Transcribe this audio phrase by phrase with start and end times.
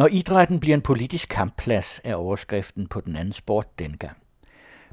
[0.00, 4.16] Når idrætten bliver en politisk kampplads, er overskriften på den anden sport dengang.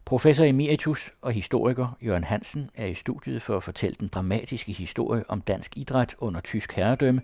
[0.06, 5.30] Professor emeritus og historiker Jørgen Hansen er i studiet for at fortælle den dramatiske historie
[5.30, 7.22] om dansk idræt under tysk herredømme,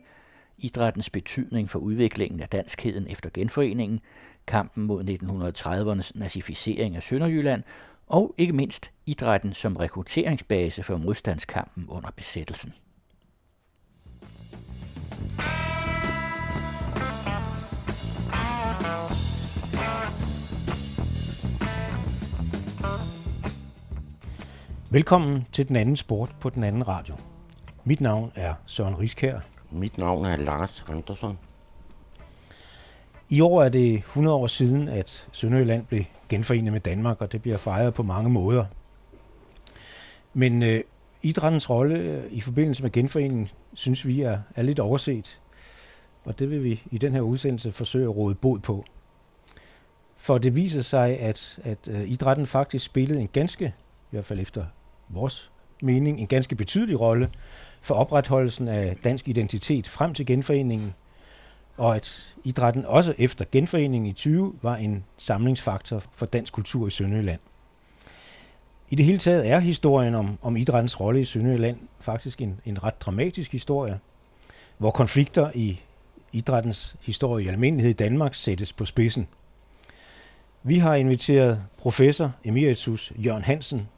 [0.58, 4.00] idrættens betydning for udviklingen af danskheden efter genforeningen,
[4.48, 7.64] kampen mod 1930'ernes nazificering af Sønderjylland
[8.08, 12.74] og ikke mindst idrætten som rekrutteringsbase for modstandskampen under besættelsen.
[24.94, 27.16] Velkommen til den anden sport på den anden radio.
[27.84, 29.40] Mit navn er Søren Riskær.
[29.72, 31.38] Mit navn er Lars Andersson.
[33.30, 37.42] I år er det 100 år siden, at Sønderjylland blev genforenet med Danmark, og det
[37.42, 38.66] bliver fejret på mange måder.
[40.34, 40.84] Men øh,
[41.22, 45.40] idrættens rolle øh, i forbindelse med genforeningen, synes vi er, er lidt overset.
[46.24, 48.86] Og det vil vi i den her udsendelse forsøge at råde bod på.
[50.16, 54.40] For det viser sig, at, at øh, idrætten faktisk spillede en ganske, i hvert fald
[54.40, 54.66] efter
[55.14, 57.30] vores mening, en ganske betydelig rolle
[57.82, 60.94] for opretholdelsen af dansk identitet frem til genforeningen,
[61.78, 66.90] og at idrætten også efter genforeningen i 20 var en samlingsfaktor for dansk kultur i
[66.90, 67.40] Sønderjylland.
[68.90, 72.84] I det hele taget er historien om, om idrættens rolle i Sønderjylland faktisk en, en
[72.84, 74.00] ret dramatisk historie,
[74.78, 75.80] hvor konflikter i
[76.32, 79.28] idrættens historie i almindelighed i Danmark sættes på spidsen.
[80.64, 83.90] Vi har inviteret professor emeritus Jørgen Hansen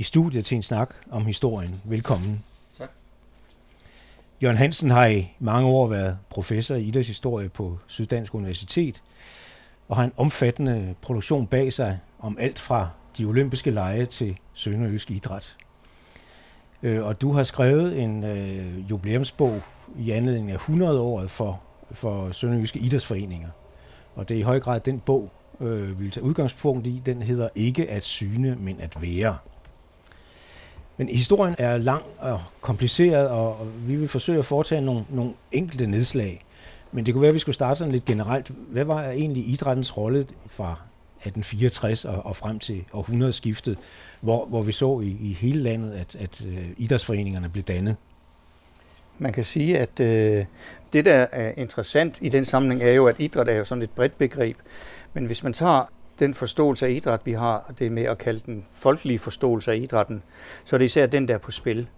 [0.00, 1.80] i studiet til en snak om historien.
[1.84, 2.44] Velkommen.
[2.78, 2.90] Tak.
[4.42, 9.02] Jørgen Hansen har i mange år været professor i idrætshistorie på Syddansk Universitet,
[9.88, 15.10] og har en omfattende produktion bag sig om alt fra de olympiske lege til sønderjysk
[15.10, 15.56] idræt.
[16.82, 19.60] Øh, og du har skrevet en øh, jubilæumsbog
[19.98, 23.48] i anledning af 100-året for, for sønderjyske idrætsforeninger.
[24.14, 27.02] Og det er i høj grad den bog, øh, vi vil tage udgangspunkt i.
[27.06, 29.36] Den hedder Ikke at syne, men at være.
[31.00, 35.86] Men historien er lang og kompliceret, og vi vil forsøge at foretage nogle, nogle enkelte
[35.86, 36.44] nedslag.
[36.92, 38.50] Men det kunne være, at vi skulle starte sådan lidt generelt.
[38.50, 43.78] Hvad var egentlig idrættens rolle fra 1864 og, og frem til århundredeskiftet,
[44.20, 47.96] hvor, hvor vi så i, i hele landet, at, at øh, idrætsforeningerne blev dannet?
[49.18, 50.44] Man kan sige, at øh,
[50.92, 53.90] det, der er interessant i den sammenhæng, er jo, at idræt er jo sådan et
[53.90, 54.56] bredt begreb.
[55.14, 55.84] Men hvis man tager
[56.20, 60.22] den forståelse af idræt, vi har, det med at kalde den folkelige forståelse af idrætten,
[60.64, 61.88] så er det især den, der er på spil.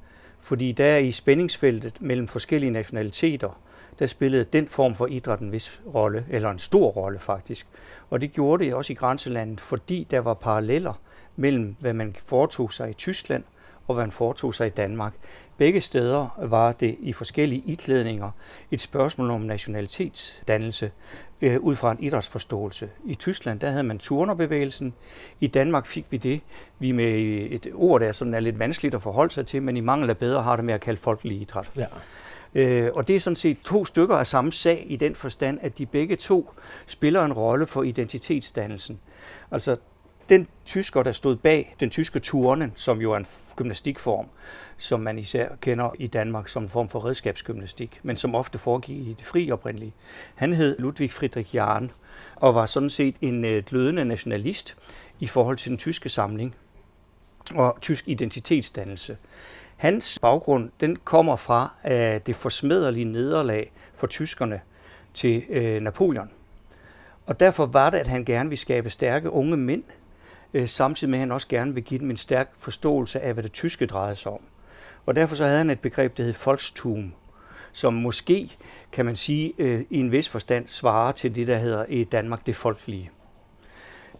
[0.40, 3.60] Fordi der i spændingsfeltet mellem forskellige nationaliteter,
[3.98, 7.66] der spillede den form for idræt en vis rolle, eller en stor rolle faktisk.
[8.10, 11.00] Og det gjorde det også i grænselandet, fordi der var paralleller
[11.36, 13.44] mellem, hvad man foretog sig i Tyskland
[13.86, 15.12] og hvad man foretog sig i Danmark.
[15.62, 18.30] Begge steder var det i forskellige iklædninger
[18.70, 20.90] et spørgsmål om nationalitetsdannelse
[21.42, 22.90] øh, ud fra en idrætsforståelse.
[23.04, 24.94] I Tyskland der havde man turnerbevægelsen.
[25.40, 26.40] I Danmark fik vi det.
[26.78, 27.14] Vi med
[27.50, 30.18] et ord, der sådan er lidt vanskeligt at forholde sig til, men i mangel af
[30.18, 31.70] bedre har det med at kalde folkelig idræt.
[31.76, 31.86] Ja.
[32.54, 35.78] Øh, og det er sådan set to stykker af samme sag i den forstand, at
[35.78, 36.50] de begge to
[36.86, 39.00] spiller en rolle for identitetsdannelsen.
[39.50, 39.76] Altså
[40.32, 43.26] den tysker, der stod bag den tyske turnen, som jo er en
[43.56, 44.26] gymnastikform,
[44.78, 48.96] som man især kender i Danmark som en form for redskabsgymnastik, men som ofte foregik
[48.96, 49.92] i det fri oprindelige.
[50.34, 51.90] Han hed Ludwig Friedrich Jahn
[52.36, 54.76] og var sådan set en øh, glødende nationalist
[55.20, 56.54] i forhold til den tyske samling
[57.54, 59.16] og tysk identitetsdannelse.
[59.76, 64.60] Hans baggrund den kommer fra øh, det forsmederlige nederlag for tyskerne
[65.14, 66.30] til øh, Napoleon.
[67.26, 69.84] Og derfor var det, at han gerne ville skabe stærke unge mænd,
[70.54, 73.42] uh, samtidig med at han også gerne vil give dem en stærk forståelse af, hvad
[73.42, 74.40] det tyske drejede sig om.
[75.06, 77.12] Og derfor så havde han et begreb, der hed Volkstum,
[77.72, 78.50] som måske,
[78.92, 82.46] kan man sige, øh, i en vis forstand svarer til det, der hedder i Danmark
[82.46, 83.10] det folkelige.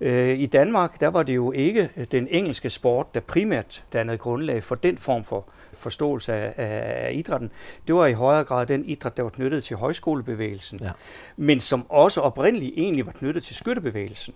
[0.00, 4.62] Øh, I Danmark, der var det jo ikke den engelske sport, der primært dannede grundlag
[4.62, 7.50] for den form for forståelse af, af, af idrætten.
[7.87, 10.91] Det var i højere grad den idræt, der var knyttet til højskolebevægelsen, ja.
[11.37, 14.34] men som også oprindeligt egentlig var knyttet til skyttebevægelsen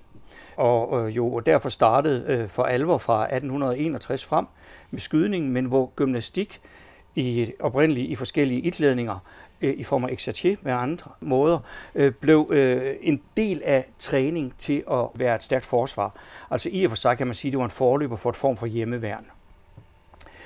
[0.56, 4.47] og øh, jo derfor startede øh, for alvor fra 1861 frem
[4.91, 6.61] med skydning, men hvor gymnastik
[7.14, 9.19] i oprindeligt i forskellige itlædninger
[9.61, 11.58] øh, i form af exercier med andre måder,
[11.94, 16.20] øh, blev øh, en del af træning til at være et stærkt forsvar.
[16.50, 18.37] Altså i og for sig kan man sige, at det var en forløber for et
[18.37, 19.26] form for hjemmeværn.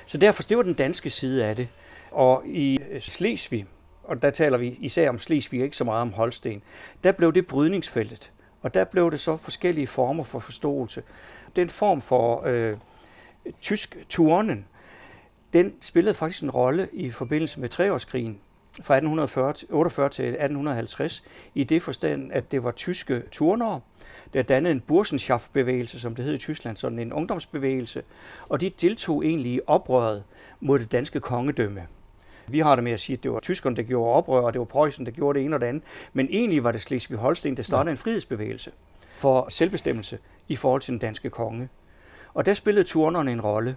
[0.05, 1.67] Så derfor, det var den danske side af det.
[2.11, 3.65] Og i øh, Slesvig,
[4.03, 6.61] og der taler vi især om Slesvig, ikke så meget om Holsten,
[7.03, 8.31] der blev det brydningsfeltet.
[8.61, 11.03] Og der blev det så forskellige former for forståelse.
[11.55, 12.77] Den form for øh,
[13.61, 14.65] tysk turnen,
[15.53, 18.39] den spillede faktisk en rolle i forbindelse med treårskrigen
[18.81, 21.23] fra 1848 til 1850,
[21.55, 23.79] i det forstand, at det var tyske turnere,
[24.33, 28.03] der dannede en Burschenschaft-bevægelse, som det hed i Tyskland, sådan en ungdomsbevægelse,
[28.49, 30.23] og de deltog egentlig i oprøret
[30.59, 31.87] mod det danske kongedømme.
[32.51, 34.59] Vi har det med at sige, at det var tyskerne, der gjorde oprør, og det
[34.59, 35.83] var Preussen, der gjorde det ene og det andet.
[36.13, 38.71] Men egentlig var det Slesvig-Holsten, der startede en frihedsbevægelse
[39.17, 40.17] for selvbestemmelse
[40.47, 41.69] i forhold til den danske konge.
[42.33, 43.75] Og der spillede turnerne en rolle.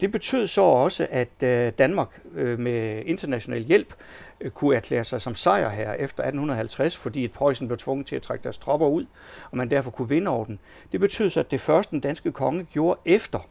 [0.00, 3.94] Det betød så også, at øh, Danmark øh, med international hjælp
[4.40, 8.16] øh, kunne erklære sig som sejr her efter 1850, fordi et Preussen blev tvunget til
[8.16, 9.06] at trække deres tropper ud,
[9.50, 10.58] og man derfor kunne vinde over den.
[10.92, 13.48] Det betød så, at det første den danske konge gjorde efter,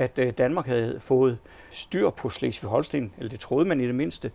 [0.00, 1.38] at Danmark havde fået
[1.70, 4.30] styr på Slesvig-Holsten, eller det troede man i det mindste,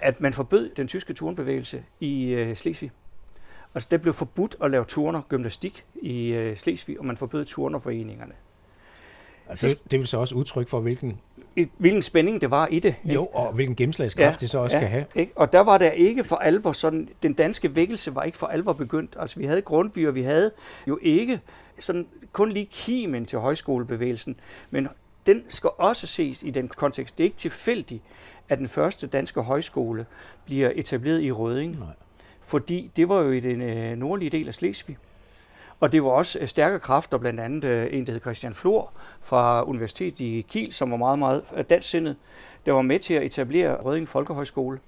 [0.00, 2.90] at man forbød den tyske turnbevægelse i Slesvig.
[3.74, 8.32] Altså det blev forbudt at lave turner gymnastik i Slesvig, og man forbød turnerforeningerne.
[9.48, 11.20] Altså, det, det vil så også udtryk for, hvilken...
[11.78, 12.94] Hvilken spænding det var i det.
[13.04, 15.04] Jo, og hvilken gennemslagskraft ja, det så også ja, kan have.
[15.14, 15.32] Ikke?
[15.36, 17.08] Og der var der ikke for alvor sådan...
[17.22, 19.16] Den danske vækkelse var ikke for alvor begyndt.
[19.18, 20.50] Altså, vi havde Grundtvig, og vi havde
[20.88, 21.40] jo ikke
[21.78, 24.40] sådan kun lige kimen til højskolebevægelsen,
[24.70, 24.88] men
[25.26, 27.18] den skal også ses i den kontekst.
[27.18, 28.02] Det er ikke tilfældigt,
[28.48, 30.06] at den første danske højskole
[30.44, 31.78] bliver etableret i Røding.
[31.78, 31.88] Nej.
[32.40, 34.98] Fordi det var jo i den øh, nordlige del af Slesvig.
[35.80, 38.92] Og det var også øh, stærke kræfter, blandt andet øh, en, der hed Christian Flor
[39.22, 42.16] fra Universitetet i Kiel, som var meget, meget dansksindet,
[42.66, 44.78] der var med til at etablere Røding Folkehøjskole.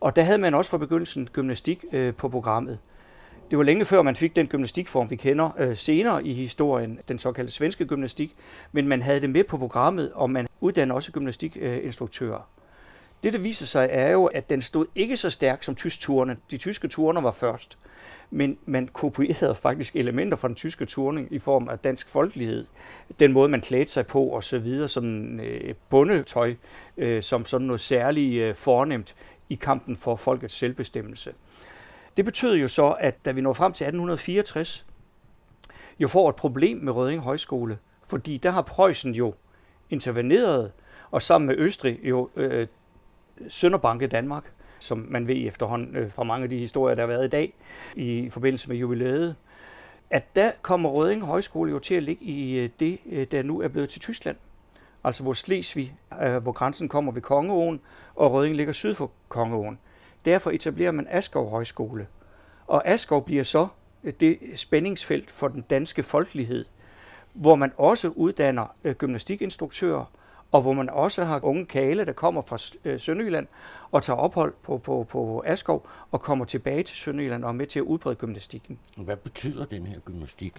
[0.00, 1.84] Og der havde man også fra begyndelsen gymnastik
[2.16, 2.78] på programmet.
[3.50, 7.18] Det var længe før man fik den gymnastikform, vi kender øh, senere i historien, den
[7.18, 8.36] såkaldte svenske gymnastik,
[8.72, 12.48] men man havde det med på programmet, og man uddannede også gymnastikinstruktører.
[13.22, 16.36] Det, der viser sig, er jo, at den stod ikke så stærk som tyskturene.
[16.50, 17.78] De tyske turner var først
[18.30, 22.66] men man kopierede faktisk elementer fra den tyske turning i form af dansk folkelighed.
[23.20, 26.54] Den måde, man klædte sig på og så videre, som øh, bundetøj,
[26.96, 29.14] øh, som sådan noget særligt øh, fornemt
[29.48, 31.32] i kampen for folkets selvbestemmelse.
[32.16, 34.86] Det betød jo så, at da vi når frem til 1864,
[36.00, 39.34] jo får et problem med Rødding Højskole, fordi der har Preussen jo
[39.90, 40.72] interveneret,
[41.10, 42.66] og sammen med Østrig jo øh,
[43.48, 44.44] sønderbanket Danmark
[44.84, 47.54] som man ved efterhånden øh, fra mange af de historier, der har været i dag
[47.94, 49.36] i forbindelse med jubilæet,
[50.10, 53.60] at der kommer Rødding Højskole jo til at ligge i øh, det, øh, der nu
[53.60, 54.36] er blevet til Tyskland.
[55.04, 57.80] Altså hvor Slesvig, øh, hvor grænsen kommer ved Kongeåen,
[58.14, 59.78] og Rødding ligger syd for Kongeåen.
[60.24, 62.06] Derfor etablerer man Askov Højskole.
[62.66, 63.66] Og Askov bliver så
[64.20, 66.64] det spændingsfelt for den danske folkelighed,
[67.32, 70.04] hvor man også uddanner gymnastikinstruktører,
[70.52, 73.46] og hvor man også har unge kale, der kommer fra øh, Sønderjylland
[73.90, 77.66] og tager ophold på, på, på Askov og kommer tilbage til Sønderjylland og er med
[77.66, 78.78] til at udbrede gymnastikken.
[78.96, 80.54] Hvad betyder den her gymnastik?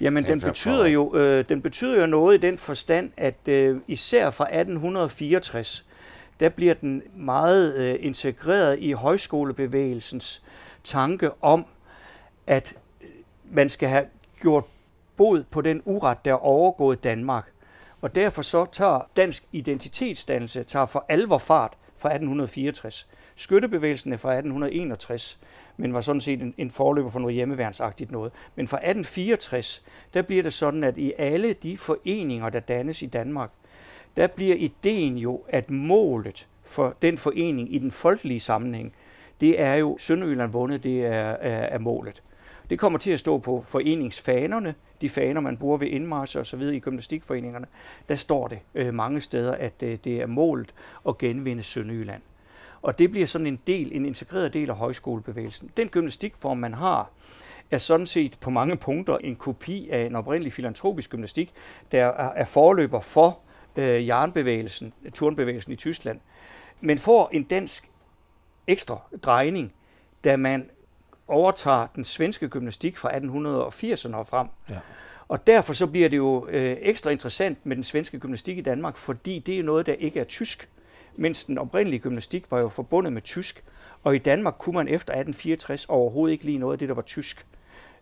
[0.00, 3.80] Jamen, den altså betyder, jo, øh, den betyder jo noget i den forstand, at øh,
[3.88, 5.85] især fra 1864,
[6.40, 10.42] der bliver den meget øh, integreret i højskolebevægelsens
[10.84, 11.66] tanke om,
[12.46, 13.08] at øh,
[13.44, 14.06] man skal have
[14.40, 14.64] gjort
[15.16, 17.52] bod på den uret, der er overgået Danmark.
[18.00, 23.06] Og derfor så tager dansk identitetsdannelse tager for alvor fart fra 1864.
[23.36, 25.38] Skyttebevægelsen er fra 1861,
[25.76, 28.32] men var sådan set en, en forløber for noget hjemmeværnsagtigt noget.
[28.54, 29.82] Men fra 1864,
[30.14, 33.50] der bliver det sådan, at i alle de foreninger, der dannes i Danmark,
[34.16, 38.92] der bliver ideen jo, at målet for den forening i den folkelige sammenhæng,
[39.40, 42.22] det er jo Sønderjylland vundet, det er, er, er målet.
[42.70, 46.56] Det kommer til at stå på foreningsfanerne, de faner, man bruger ved indmarsch og så
[46.56, 47.66] videre i gymnastikforeningerne.
[48.08, 50.74] Der står det øh, mange steder, at øh, det er målet
[51.08, 52.22] at genvinde Sønderjylland.
[52.82, 55.70] Og det bliver sådan en del, en integreret del af højskolebevægelsen.
[55.76, 57.10] Den gymnastikform, man har,
[57.70, 61.52] er sådan set på mange punkter en kopi af en oprindelig filantropisk gymnastik,
[61.92, 63.38] der er forløber for
[63.76, 66.20] øh, jernbevægelsen, turnbevægelsen i Tyskland,
[66.80, 67.90] men får en dansk
[68.66, 69.72] ekstra drejning,
[70.24, 70.70] da man
[71.28, 74.48] overtager den svenske gymnastik fra 1880'erne og frem.
[74.70, 74.78] Ja.
[75.28, 78.96] Og derfor så bliver det jo øh, ekstra interessant med den svenske gymnastik i Danmark,
[78.96, 80.68] fordi det er noget, der ikke er tysk,
[81.16, 83.64] mens den oprindelige gymnastik var jo forbundet med tysk.
[84.04, 87.02] Og i Danmark kunne man efter 1864 overhovedet ikke lide noget af det, der var
[87.02, 87.46] tysk.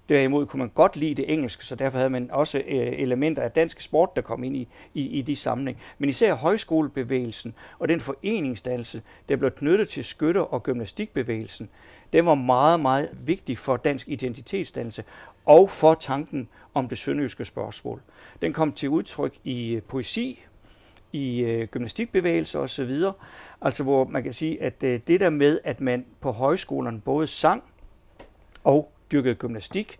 [0.08, 3.50] Derimod kunne man godt lide det engelske, så derfor havde man også øh, elementer af
[3.50, 5.78] dansk sport, der kom ind i, i, i de sammenhæng.
[5.98, 11.68] Men især højskolebevægelsen og den foreningsdannelse, der blev knyttet til skytter- og gymnastikbevægelsen,
[12.12, 15.04] den var meget, meget vigtig for dansk identitetsdannelse
[15.46, 18.00] og for tanken om det sønderjyske spørgsmål.
[18.42, 20.44] Den kom til udtryk i øh, poesi,
[21.12, 23.02] i øh, gymnastikbevægelser osv.,
[23.60, 27.26] altså hvor man kan sige, at øh, det der med, at man på højskolerne både
[27.26, 27.62] sang
[28.64, 29.98] og dyrkede gymnastik,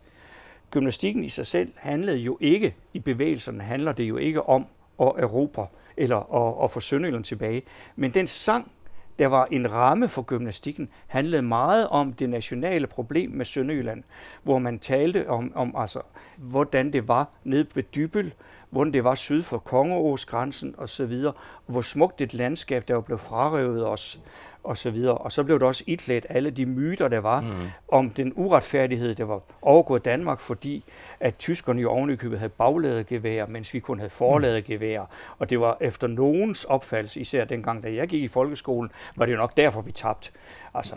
[0.70, 4.66] gymnastikken i sig selv handlede jo ikke, i bevægelserne handler det jo ikke om
[5.00, 7.62] at erobre eller at, at få Sønderjylland tilbage,
[7.96, 8.70] men den sang,
[9.18, 14.02] der var en ramme for gymnastikken, handlede meget om det nationale problem med Sønderjylland,
[14.42, 16.00] hvor man talte om, om altså,
[16.37, 18.34] hvordan det var nede ved Dybel,
[18.70, 21.34] hvordan det var syd for Kongeåsgrænsen osv., og
[21.66, 24.20] hvor smukt et landskab, der var blevet frarøvet os
[24.64, 25.14] og så videre.
[25.14, 27.49] Og så blev der også iklædt alle de myter, der var mm.
[27.88, 30.85] om den uretfærdighed, der var overgået Danmark, fordi
[31.21, 35.00] at tyskerne jo ovenikøbet havde bagladegevær, mens vi kun havde forladegevær.
[35.00, 35.06] Mm.
[35.38, 39.33] Og det var efter nogens opfattelse, især dengang, da jeg gik i folkeskolen, var det
[39.33, 40.30] jo nok derfor, vi tabte.
[40.75, 40.94] Altså,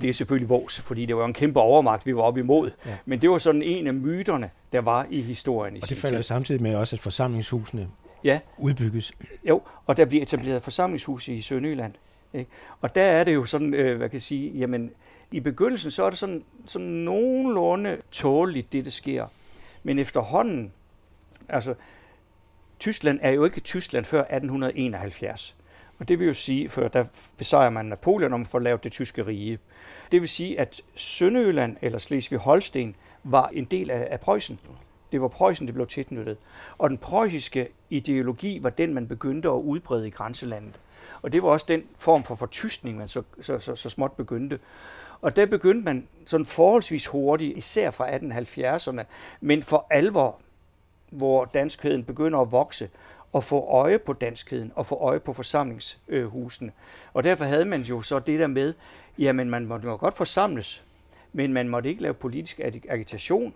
[0.00, 2.70] det er selvfølgelig vores, fordi det var en kæmpe overmagt, vi var op imod.
[2.86, 2.96] Ja.
[3.04, 5.76] Men det var sådan en af myterne, der var i historien.
[5.76, 7.88] I og det falder samtidig med også, at forsamlingshusene
[8.24, 8.40] ja.
[8.58, 9.12] udbygges.
[9.48, 11.92] Jo, og der bliver etableret forsamlingshus i Sønderjylland.
[12.34, 12.50] Ikke?
[12.80, 14.90] Og der er det jo sådan, øh, hvad kan jeg sige, jamen
[15.32, 19.26] i begyndelsen så er det sådan, sådan nogenlunde tåligt, det der sker.
[19.82, 20.72] Men efterhånden,
[21.48, 21.74] altså
[22.78, 25.56] Tyskland er jo ikke Tyskland før 1871.
[25.98, 27.04] Og det vil jo sige, for der
[27.38, 29.58] besejrer man Napoleon om at få lavet det tyske rige.
[30.12, 32.94] Det vil sige, at Sønderjylland eller Slesvig-Holsten
[33.24, 34.60] var en del af, af Preussen.
[35.12, 36.36] Det var Preussen, det blev tilknyttet.
[36.78, 40.80] Og den preussiske ideologi var den, man begyndte at udbrede i grænselandet.
[41.22, 44.58] Og det var også den form for fortystning, man så, så, så, så småt begyndte.
[45.20, 49.04] Og der begyndte man sådan forholdsvis hurtigt, især fra 1870'erne,
[49.40, 50.38] men for alvor,
[51.10, 52.88] hvor danskheden begynder at vokse,
[53.32, 56.72] og få øje på danskheden og få øje på forsamlingshusene.
[57.12, 58.74] Og derfor havde man jo så det der med,
[59.18, 60.84] jamen man måtte jo godt forsamles,
[61.32, 63.54] men man måtte ikke lave politisk agitation.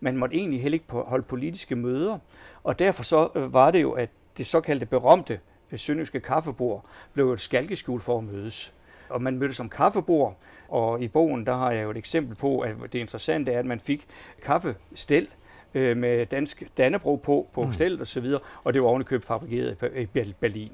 [0.00, 2.18] Man måtte egentlig heller ikke holde politiske møder.
[2.64, 5.40] Og derfor så øh, var det jo, at det såkaldte berømte
[5.78, 8.72] sønderjyske kaffebord blev et skalkeskjul for at mødes.
[9.08, 10.36] Og man mødtes som kaffebord,
[10.68, 13.66] og i bogen der har jeg jo et eksempel på, at det interessante er, at
[13.66, 14.06] man fik
[14.42, 15.28] kaffestel
[15.74, 18.00] øh, med dansk Dannebro på, på mm.
[18.00, 19.76] og så videre, og det var ovenikøbet fabrikeret
[20.14, 20.70] i Berlin.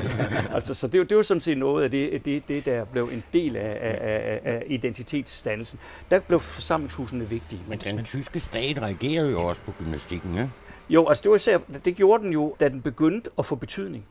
[0.54, 3.24] altså, så det, det var sådan set noget af det, det, det der blev en
[3.32, 5.78] del af, af, af identitetsdannelsen.
[6.10, 7.62] Der blev forsamlingshusene vigtige.
[7.68, 10.48] Men den tyske stat reagerede jo også på gymnastikken, ja?
[10.88, 14.06] Jo, altså det, var især, det gjorde den jo, da den begyndte at få betydning.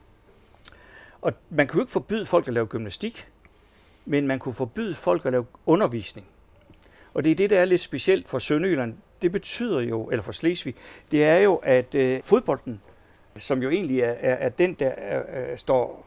[1.24, 3.27] Og man kunne jo ikke forbyde folk at lave gymnastik,
[4.06, 6.27] men man kunne forbyde folk at lave undervisning.
[7.13, 8.96] Og det er det, der er lidt specielt for Sønderjylland.
[9.22, 10.75] Det betyder jo, eller for Slesvig,
[11.12, 12.82] det er jo, at øh, fodbolden,
[13.38, 16.06] som jo egentlig er, er, er den, der er, er, står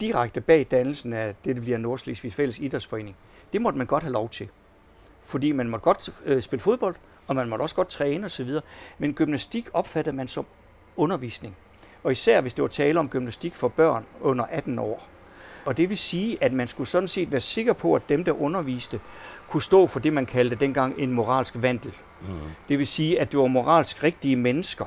[0.00, 3.16] direkte bag dannelsen af det, der bliver Nordslesvigs Fælles Idrætsforening,
[3.52, 4.48] det måtte man godt have lov til.
[5.24, 6.94] Fordi man måtte godt øh, spille fodbold,
[7.26, 8.50] og man måtte også godt træne osv.
[8.98, 10.46] Men gymnastik opfattede man som
[10.96, 11.56] undervisning.
[12.04, 15.08] Og især hvis det var tale om gymnastik for børn under 18 år.
[15.64, 18.42] Og det vil sige, at man skulle sådan set være sikker på, at dem, der
[18.42, 19.00] underviste,
[19.48, 21.92] kunne stå for det, man kaldte dengang en moralsk vandel.
[22.20, 22.36] Mm.
[22.68, 24.84] Det vil sige, at det var moralsk rigtige mennesker.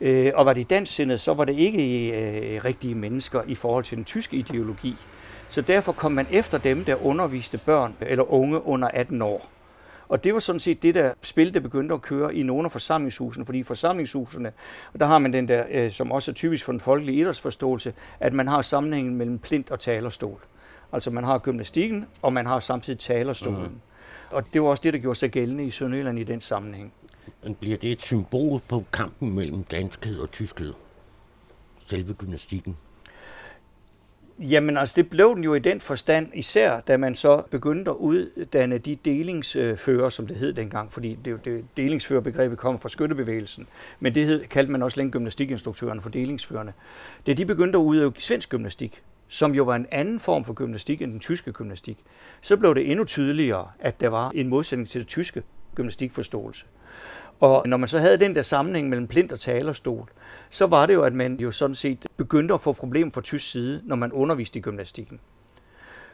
[0.00, 3.96] Øh, og var de dansksindede, så var det ikke øh, rigtige mennesker i forhold til
[3.96, 4.96] den tyske ideologi.
[5.48, 9.50] Så derfor kom man efter dem, der underviste børn eller unge under 18 år.
[10.08, 12.72] Og det var sådan set det der spil, der begyndte at køre i nogle af
[12.72, 14.52] forsamlingshusene, fordi forsamlingshusene,
[14.92, 17.94] og der har man den der, øh, som også er typisk for den folkelige idrætsforståelse,
[18.20, 20.40] at man har sammenhængen mellem plint og talerstol.
[20.92, 23.62] Altså man har gymnastikken, og man har samtidig talerstolen.
[23.62, 23.80] Mm.
[24.30, 26.92] Og det var også det, der gjorde sig gældende i Sønderjylland i den sammenhæng.
[27.42, 30.74] Men bliver det et symbol på kampen mellem danskhed og tyskhed?
[31.86, 32.76] Selve gymnastikken?
[34.40, 37.96] Jamen altså, det blev den jo i den forstand, især da man så begyndte at
[37.96, 43.66] uddanne de delingsfører, som det hed dengang, fordi det, det delingsførerbegrebet kom fra skyttebevægelsen,
[44.00, 46.72] men det hed, kaldte man også længe gymnastikinstruktørerne for delingsførerne.
[47.26, 51.02] Da de begyndte at udøve svensk gymnastik, som jo var en anden form for gymnastik
[51.02, 51.98] end den tyske gymnastik,
[52.40, 55.42] så blev det endnu tydeligere, at der var en modsætning til det tyske
[55.74, 56.66] gymnastikforståelse.
[57.40, 60.08] Og når man så havde den der sammenhæng mellem plint og talerstol,
[60.50, 63.50] så var det jo, at man jo sådan set begyndte at få problemer fra tysk
[63.50, 65.20] side, når man underviste i gymnastikken.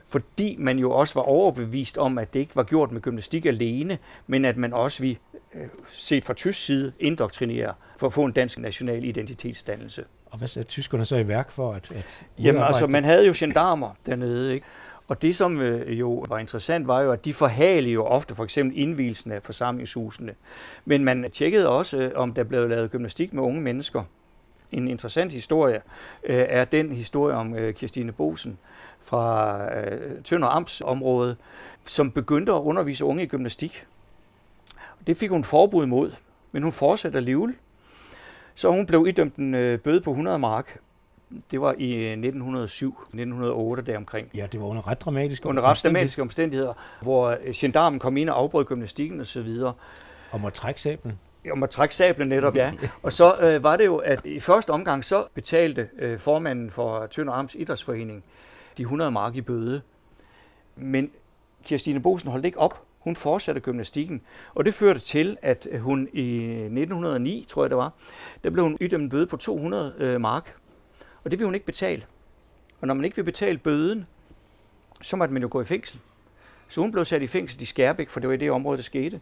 [0.06, 3.98] Fordi man jo også var overbevist om, at det ikke var gjort med gymnastik alene,
[4.26, 5.18] men at man også vi
[5.54, 10.04] øh, set fra tysk side indoktrinere for at få en dansk national identitetsdannelse.
[10.30, 13.32] Og hvad sagde tyskerne så i værk for at, at Jamen altså, man havde jo
[13.36, 14.66] gendarmer dernede, ikke?
[15.08, 18.44] Og det, som øh, jo var interessant, var jo, at de forhalede jo ofte for
[18.44, 20.34] eksempel indvielsen af forsamlingshusene.
[20.84, 24.02] Men man tjekkede også, øh, om der blev lavet gymnastik med unge mennesker.
[24.72, 25.82] En interessant historie
[26.24, 28.58] øh, er den historie om øh, Kirstine Bosen
[29.00, 29.60] fra
[30.24, 31.36] Tønder Amts område,
[31.86, 33.86] som begyndte at undervise unge i gymnastik.
[35.06, 36.12] Det fik hun forbud imod,
[36.52, 37.54] men hun fortsatte alligevel.
[38.54, 40.78] Så hun blev idømt en bøde på 100 mark,
[41.50, 44.28] det var i 1907, 1908 deromkring.
[44.34, 48.28] Ja, det var under ret dramatiske Under ret dramatiske omstændigheder, hvor øh, gendarmen kom ind
[48.28, 49.72] og afbrød gymnastikken og så videre.
[50.30, 51.18] Og må trække sablen.
[51.50, 52.72] Og må trække sablen netop, ja.
[53.02, 57.06] Og så øh, var det jo, at i første omgang så betalte øh, formanden for
[57.06, 58.24] Tønder Amts Idrætsforening
[58.76, 59.82] de 100 mark i bøde.
[60.76, 61.10] Men
[61.64, 62.82] Kirstine Bosen holdt ikke op.
[62.98, 64.20] Hun fortsatte gymnastikken,
[64.54, 67.92] og det førte til, at hun i 1909, tror jeg det var,
[68.44, 70.54] der blev hun idømt en bøde på 200 øh, mark.
[71.24, 72.04] Og det vil hun ikke betale.
[72.80, 74.06] Og når man ikke vil betale bøden,
[75.02, 76.00] så måtte man jo gå i fængsel.
[76.68, 78.82] Så hun blev sat i fængsel i Skærbæk, for det var i det område, der
[78.82, 79.20] skete.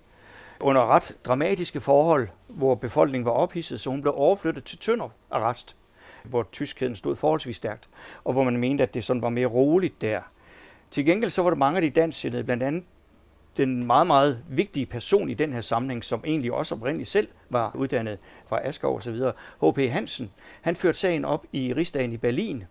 [0.60, 5.76] Under ret dramatiske forhold, hvor befolkningen var ophidset, så hun blev overflyttet til Tønder arrest,
[6.24, 7.88] hvor tyskheden stod forholdsvis stærkt,
[8.24, 10.20] og hvor man mente, at det sådan var mere roligt der.
[10.90, 12.84] Til gengæld så var der mange af de dansksindede, blandt andet
[13.56, 17.72] den meget, meget vigtige person i den her sammenhæng, som egentlig også oprindeligt selv var
[17.74, 19.32] uddannet fra Askov og så videre,
[19.62, 19.78] H.P.
[19.78, 20.30] Hansen,
[20.60, 22.64] han førte sagen op i rigsdagen i Berlin,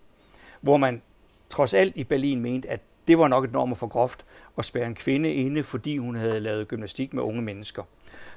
[0.61, 1.01] hvor man
[1.49, 4.25] trods alt i Berlin mente, at det var nok et norm for groft
[4.57, 7.83] at spærre en kvinde inde, fordi hun havde lavet gymnastik med unge mennesker.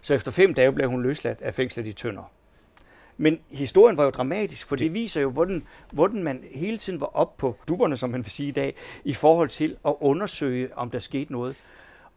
[0.02, 2.30] Så efter fem dage blev hun løsladt af fængslet i Tønder.
[3.16, 7.16] Men historien var jo dramatisk, for det viser jo, hvordan, hvordan man hele tiden var
[7.16, 8.74] op på duberne, som man vil sige i dag,
[9.04, 11.56] i forhold til at undersøge, om der skete noget.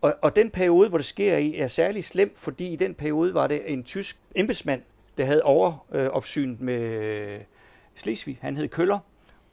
[0.02, 3.34] Og, og den periode, hvor det sker i, er særlig slem, fordi i den periode
[3.34, 4.82] var det en tysk embedsmand,
[5.18, 7.40] der havde overopsynet med
[7.96, 8.38] Slesvig.
[8.42, 9.00] Han hed Køller,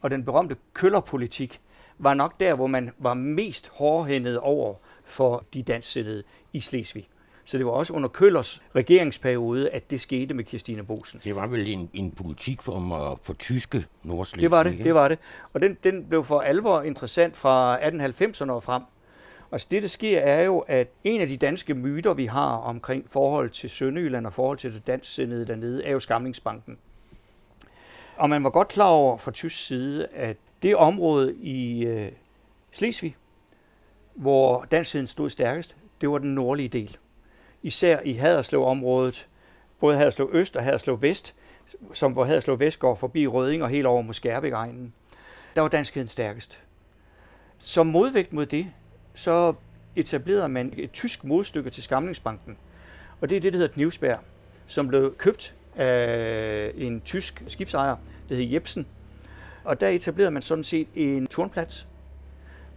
[0.01, 1.61] og den berømte Køller-politik
[1.97, 4.75] var nok der, hvor man var mest hårdhændet over
[5.05, 6.23] for de dansksættede
[6.53, 7.07] i Slesvig.
[7.45, 11.21] Så det var også under Køllers regeringsperiode, at det skete med Kirstine Bosen.
[11.23, 14.41] Det var vel en, en politik for, at, for tyske Nordslesvig?
[14.41, 15.19] Det var det, det var det.
[15.53, 18.81] Og den, den blev for alvor interessant fra 1890'erne og frem.
[19.55, 23.05] Altså det, der sker, er jo, at en af de danske myter, vi har omkring
[23.09, 26.77] forhold til Sønderjylland og forhold til det dansksindede dernede, er jo Skamlingsbanken.
[28.17, 32.11] Og man var godt klar over fra tysk side, at det område i øh,
[32.71, 33.15] Slesvig,
[34.15, 36.97] hvor dansheden stod stærkest, det var den nordlige del.
[37.63, 39.27] Især i Haderslev-området,
[39.79, 41.35] både Haderslev Øst og Haderslev Vest,
[41.93, 44.93] som hvor Haderslev Vest går forbi Røding og helt over mod Skærbæk-egnen.
[45.55, 46.63] Der var danskheden stærkest.
[47.59, 48.71] Som modvægt mod det,
[49.15, 49.53] så
[49.95, 52.57] etablerede man et tysk modstykke til Skamlingsbanken.
[53.21, 54.19] Og det er det, der hedder Knivsberg,
[54.67, 57.95] som blev købt af en tysk skibsejer,
[58.29, 58.87] der hed Jebsen.
[59.63, 61.87] Og der etablerede man sådan set en turnplads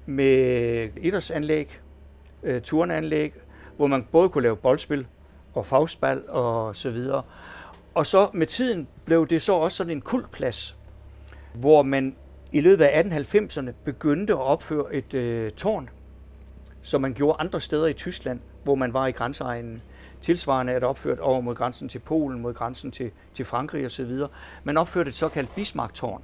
[0.06, 1.80] med idrætsanlæg,
[2.42, 3.32] øh, turnanlæg,
[3.76, 5.06] hvor man både kunne lave boldspil
[5.54, 7.22] og fagspil og så videre.
[7.94, 10.76] Og så med tiden blev det så også sådan en kultplads,
[11.54, 12.16] hvor man
[12.52, 15.90] i løbet af 1890'erne begyndte at opføre et øh, tårn,
[16.88, 19.82] som man gjorde andre steder i Tyskland, hvor man var i grænseegnen.
[20.20, 24.20] Tilsvarende er det opført over mod grænsen til Polen, mod grænsen til, til Frankrig osv.
[24.64, 26.22] Man opførte et såkaldt Bismarck-tårn.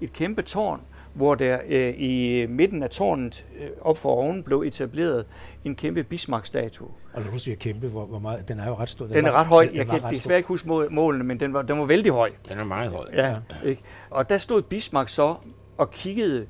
[0.00, 0.80] Et kæmpe tårn,
[1.14, 5.26] hvor der øh, i midten af tårnet øh, op for oven blev etableret
[5.64, 6.88] en kæmpe Bismarck-statue.
[7.12, 9.06] Og når du siger kæmpe, hvor, hvor meget, den er jo ret stor.
[9.06, 9.68] Den, den er ret høj.
[9.74, 12.30] Jeg kan desværre ikke huske målene, men den var, den var vældig høj.
[12.48, 13.10] Den er meget høj.
[13.12, 13.82] Ja, ikke?
[14.10, 15.34] Og der stod Bismarck så
[15.78, 16.46] og kiggede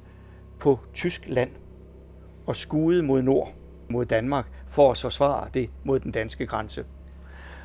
[0.58, 1.50] på tysk land
[2.50, 3.54] og skuede mod nord,
[3.90, 6.84] mod Danmark, for at forsvare det mod den danske grænse.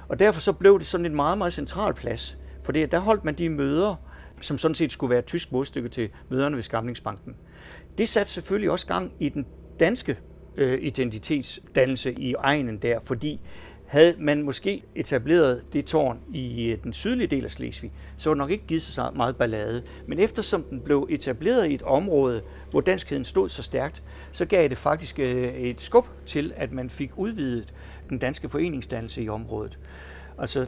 [0.08, 3.34] Og derfor så blev det sådan en meget, meget central plads, for der holdt man
[3.34, 3.96] de møder,
[4.42, 7.36] som sådan set skulle være et tysk modstykke til møderne ved Skamlingsbanken.
[7.98, 9.46] Det satte selvfølgelig også gang i den
[9.80, 10.18] danske
[10.58, 13.42] øh, identitetsdannelse i egnen der, fordi
[13.86, 18.34] havde man måske etableret det tårn i øh, den sydlige del af Slesvig, så var
[18.34, 19.84] det nok ikke givet så meget ballade.
[20.08, 22.42] Men eftersom den blev etableret i et område,
[22.76, 26.90] hvor danskheden stod så stærkt, så gav det faktisk øh, et skub til, at man
[26.90, 27.74] fik udvidet
[28.10, 29.80] den danske foreningsdannelse i området.
[30.38, 30.68] Altså,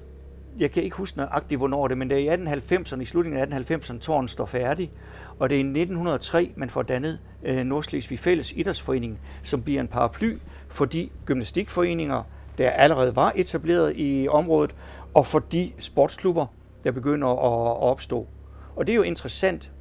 [0.60, 3.60] jeg kan ikke huske nøjagtigt, hvornår det men det er i 1890'erne, i slutningen af
[3.60, 4.92] 1890'erne, tårnen står færdig.
[5.40, 9.88] Og det er i 1903, man får dannet øh, Nordslesvig Fælles Idrætsforening, som bliver en
[9.88, 12.24] paraply for de gymnastikforeninger,
[12.58, 14.76] der allerede var etableret i området,
[15.14, 16.46] og for de sportsklubber,
[16.84, 18.28] der begynder at opstå.
[18.76, 19.72] Og det er jo interessant,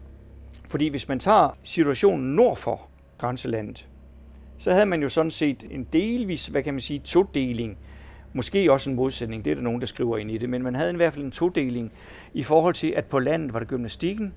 [0.69, 2.89] fordi hvis man tager situationen nord for
[3.19, 3.89] grænselandet,
[4.59, 7.79] så havde man jo sådan set en delvis, hvad kan man sige, todeling.
[8.33, 10.75] Måske også en modsætning, det er der nogen, der skriver ind i det, men man
[10.75, 11.93] havde i hvert fald en todeling
[12.35, 14.35] i forhold til, at på landet var det gymnastikken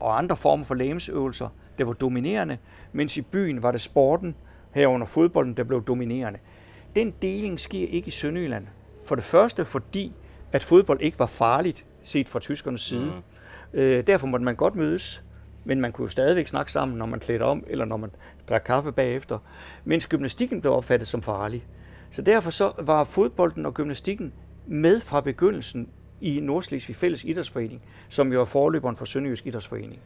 [0.00, 2.58] og andre former for lægemsøvelser, der var dominerende,
[2.92, 4.34] mens i byen var det sporten,
[4.74, 6.38] herunder fodbolden, der blev dominerende.
[6.96, 8.66] Den deling sker ikke i Sønderjylland.
[9.06, 10.12] For det første fordi,
[10.52, 13.12] at fodbold ikke var farligt set fra tyskernes side.
[13.72, 13.78] Mm.
[13.78, 15.24] Øh, derfor måtte man godt mødes,
[15.64, 18.10] men man kunne jo stadigvæk snakke sammen, når man klædte om, eller når man
[18.48, 19.38] drak kaffe bagefter,
[19.84, 21.66] mens gymnastikken blev opfattet som farlig.
[22.10, 24.32] Så derfor så var fodbolden og gymnastikken
[24.66, 25.88] med fra begyndelsen
[26.20, 30.00] i Nordslesvig Fælles Idrætsforening, som jo er forløberen for Sønderjysk Idrætsforening.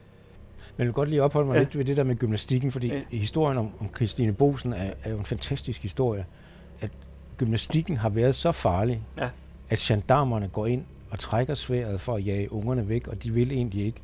[0.76, 1.60] Men jeg vil godt lige opholde mig ja.
[1.60, 3.00] lidt ved det der med gymnastikken, fordi ja.
[3.10, 6.26] historien om, om Christine Bosen er, er jo en fantastisk historie
[7.38, 9.28] gymnastikken har været så farlig, ja.
[9.68, 13.52] at gendarmerne går ind og trækker sværet for at jage ungerne væk, og de vil
[13.52, 14.00] egentlig ikke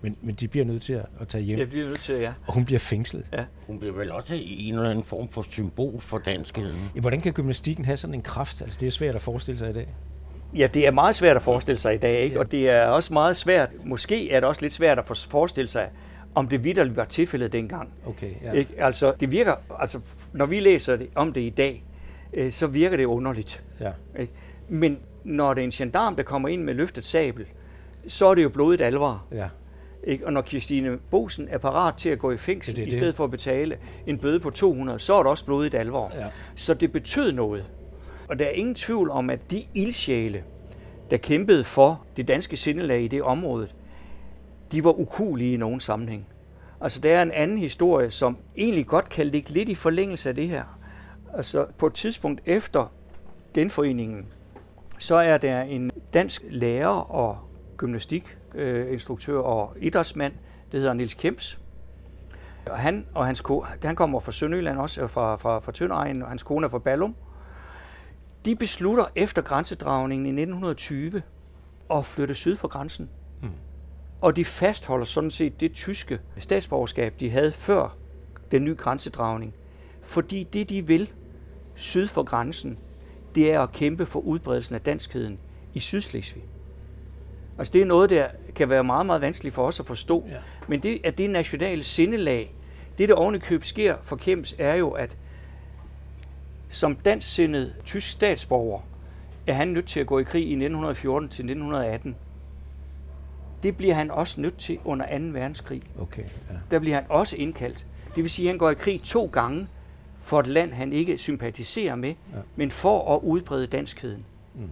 [0.00, 1.58] men, men de bliver nødt til at, at tage hjem.
[1.58, 2.32] Jeg bliver nødt til, ja.
[2.46, 3.24] Og hun bliver fængslet.
[3.32, 3.44] ja.
[3.66, 6.90] Hun bliver vel også en eller anden form for symbol for danskheden.
[6.94, 8.62] Ja, hvordan kan gymnastikken have sådan en kraft?
[8.62, 9.88] Altså, det er svært at forestille sig i dag.
[10.56, 12.38] Ja, det er meget svært at forestille sig i dag, ikke?
[12.40, 15.68] og det er også meget svært, måske er det også lidt svært at for- forestille
[15.68, 15.90] sig,
[16.34, 17.88] om det vidderligt var tilfældet dengang.
[18.06, 18.46] Okay, ja.
[18.46, 18.52] Ja.
[18.52, 18.72] Ikke?
[18.78, 20.00] Altså, det virker, altså,
[20.32, 21.84] når vi læser det, om det i dag,
[22.34, 23.62] øh, så virker det underligt.
[23.80, 23.90] ja.
[24.18, 24.32] Ikke?
[24.68, 27.46] Men når det er en gendarm, der kommer ind med løftet sabel,
[28.08, 29.24] så er det jo blodigt alvor.
[29.32, 29.48] ja.
[30.04, 30.26] Ikke?
[30.26, 32.98] Og når Christine Bosen er parat til at gå i fængsel, Det er i det.
[32.98, 36.12] stedet for at betale en bøde på 200, så er det også blodigt alvor.
[36.14, 36.26] Ja.
[36.54, 37.64] Så det betød noget.
[38.28, 40.44] Og der er ingen tvivl om, at de ildsjæle,
[41.10, 43.68] der kæmpede for det danske sindelag i det område,
[44.72, 46.26] de var ukulige i nogen sammenhæng.
[46.80, 50.34] Altså, der er en anden historie, som egentlig godt kan ligge lidt i forlængelse af
[50.34, 50.64] det her.
[51.34, 52.92] Altså, på et tidspunkt efter
[53.54, 54.26] genforeningen,
[54.98, 57.38] så er der en dansk lærer og
[57.80, 60.32] gymnastikinstruktør og idrætsmand,
[60.72, 61.60] der hedder Nils Kemps.
[62.70, 66.28] Og han, og hans ko, han kommer fra Sønderjylland også, fra, fra, fra Tønderegn, og
[66.28, 67.16] hans kone er fra Ballum.
[68.44, 71.22] De beslutter efter grænsedragningen i 1920
[71.90, 73.10] at flytte syd for grænsen.
[73.42, 73.48] Mm.
[74.20, 77.96] Og de fastholder sådan set det tyske statsborgerskab, de havde før
[78.50, 79.54] den nye grænsedragning.
[80.02, 81.12] Fordi det, de vil
[81.74, 82.78] syd for grænsen,
[83.34, 85.38] det er at kæmpe for udbredelsen af danskheden
[85.74, 86.44] i Sydslesvig.
[87.60, 90.26] Altså det er noget, der kan være meget, meget vanskeligt for os at forstå.
[90.30, 90.36] Ja.
[90.68, 92.54] Men det er det nationale sindelag.
[92.98, 95.16] Det, der oven i køb sker for Kemps, er jo, at
[96.68, 98.80] som dansksindet tysk statsborger,
[99.46, 102.16] er han nødt til at gå i krig i 1914 til 1918.
[103.62, 105.24] Det bliver han også nødt til under 2.
[105.24, 105.82] verdenskrig.
[106.00, 106.54] Okay, ja.
[106.70, 107.86] Der bliver han også indkaldt.
[108.14, 109.66] Det vil sige, at han går i krig to gange
[110.18, 112.38] for et land, han ikke sympatiserer med, ja.
[112.56, 114.24] men for at udbrede danskheden.
[114.54, 114.68] Mm.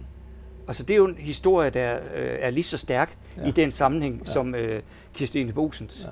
[0.69, 3.47] Altså det er jo en historie, der øh, er lige så stærk Ja.
[3.47, 4.31] i den sammenhæng, ja.
[4.31, 4.81] som øh,
[5.13, 6.07] Kirstine Bosens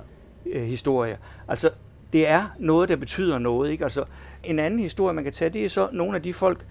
[0.46, 0.58] ja.
[0.58, 1.18] øh, historie.
[1.48, 1.70] Altså
[2.12, 3.70] det er noget, der betyder noget.
[3.70, 3.84] Ikke?
[3.84, 4.04] Altså,
[4.44, 6.66] en anden historie, man kan tage, det er så nogle af de folk,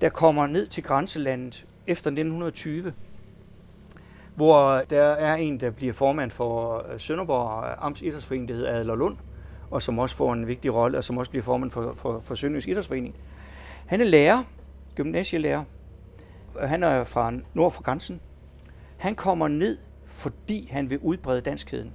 [0.00, 2.92] der kommer ned til grænselandet efter 1920,
[4.34, 8.96] hvor der er en, der bliver formand for øh, Sønderborg Amts Idrætsforening, der hedder Adler
[8.96, 9.16] Lund,
[9.70, 12.34] og som også får en vigtig rolle, og som også bliver formand for, for, for
[12.34, 13.14] Sønderjysk Idrætsforening.
[13.86, 14.42] Han er lærer,
[14.94, 15.64] gymnasielærer,
[16.60, 18.20] han er fra nord for grænsen.
[18.96, 21.92] Han kommer ned, fordi han vil udbrede danskheden.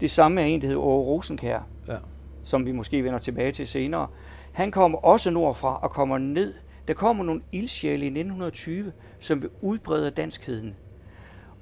[0.00, 1.96] Det samme er en, der hedder Åre Rosenkær, ja.
[2.44, 4.06] som vi måske vender tilbage til senere.
[4.52, 6.54] Han kommer også nordfra og kommer ned.
[6.88, 10.76] Der kommer nogle ildsjæle i 1920, som vil udbrede danskheden.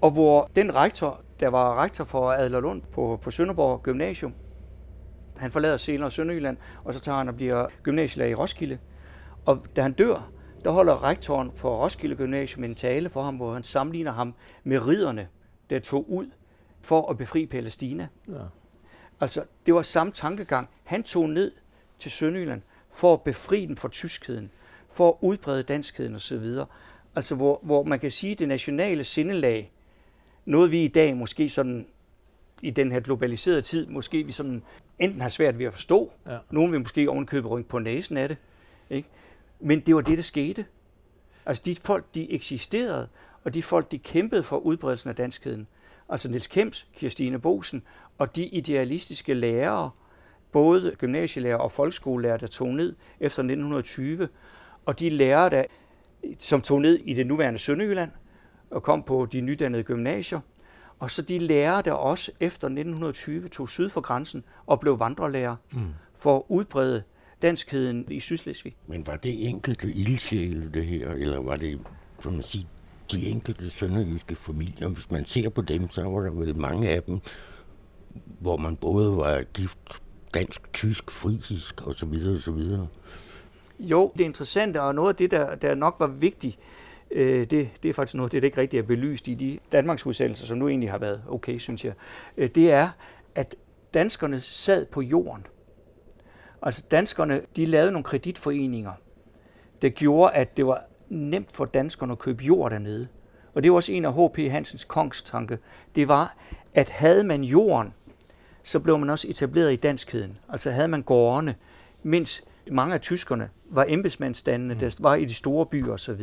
[0.01, 4.35] Og hvor den rektor, der var rektor for Adlerlund på, på Sønderborg Gymnasium,
[5.37, 8.79] han forlader senere Sønderjylland, og så tager han og bliver gymnasielærer i Roskilde.
[9.47, 10.31] Og da han dør,
[10.65, 14.87] der holder rektoren for Roskilde Gymnasium en tale for ham, hvor han sammenligner ham med
[14.87, 15.29] ridderne,
[15.71, 16.31] der tog ud
[16.81, 18.09] for at befri Palæstina.
[18.29, 18.35] ja.
[19.21, 20.69] Altså, det var samme tankegang.
[20.85, 21.53] Han tog ned
[21.99, 24.51] til Sønderjylland for at befri dem fra tyskheden,
[24.91, 26.45] for at udbrede danskheden osv.
[27.17, 29.73] Altså, hvor, hvor man kan sige, at det nationale sindelag,
[30.45, 31.87] noget vi i dag måske sådan,
[32.63, 34.63] i den her globaliserede tid, måske vi sådan
[34.99, 36.39] enten har svært ved at forstå, Ja.
[36.51, 38.37] nogen vil måske ovenkøbe rynke på næsen af det,
[38.91, 39.09] ikke?
[39.61, 40.65] Men det var det, der skete.
[41.47, 43.09] Altså, de folk, de eksisterede,
[43.45, 45.67] og de folk, de kæmpede for udbredelsen af danskheden.
[46.09, 47.83] Altså Niels Kemps, Kirstine Bosen
[48.19, 49.91] og de idealistiske lærere,
[50.53, 54.29] både gymnasielærer og folkeskolelærer, der tog ned efter 1920,
[54.87, 55.65] og de lærere, der,
[56.39, 58.11] som tog ned i det nuværende Sønderjylland
[58.71, 60.41] og kom på de nydannede gymnasier,
[60.99, 65.57] og så de lærere, der også efter 1920 tog syd for grænsen og blev vandrelærer
[65.73, 65.81] Mm.
[66.17, 67.03] for at udbrede
[67.43, 68.77] danskheden i Sydslesvig.
[68.87, 71.81] Men var det enkelte ildsjæle, det her, eller var det,
[72.23, 72.67] som man siger,
[73.13, 74.89] de enkelte sønderjyske familier?
[74.89, 77.21] Hvis man ser på dem, så var der vel mange af dem,
[78.41, 79.79] hvor man både var gift
[80.35, 82.89] dansk, tysk, frisisk og så videre og så videre.
[83.79, 86.59] Jo, det interessante, og noget af det, der, der nok var vigtigt,
[87.11, 90.07] øh, det, det er faktisk noget, det der ikke rigtig er belyst i de Danmarks
[90.07, 91.93] udsendelser, som nu egentlig har været okay, synes jeg,
[92.37, 92.89] øh, det er,
[93.35, 93.57] at
[93.95, 95.47] danskerne sad på jorden.
[96.63, 98.93] Altså danskerne, de lavede nogle kreditforeninger,
[99.83, 103.09] der gjorde, at det var nemt for danskerne at købe jord dernede.
[103.55, 104.39] Og det var også en af H.P.
[104.51, 105.59] Hansens kongstanke.
[105.95, 106.37] Det var,
[106.75, 107.95] at havde man jorden,
[108.63, 110.39] så blev man også etableret i danskheden.
[110.49, 111.55] Altså havde man gårdene,
[112.03, 116.21] mens mange af tyskerne var embedsmandsstandene, der var i de store byer osv.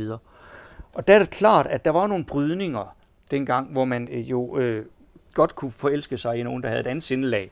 [0.93, 2.95] Og der er det klart, at der var nogle brydninger
[3.31, 4.85] dengang, hvor man øh, jo øh,
[5.33, 7.51] godt kunne forelske sig i nogen, der havde et andet sindelag.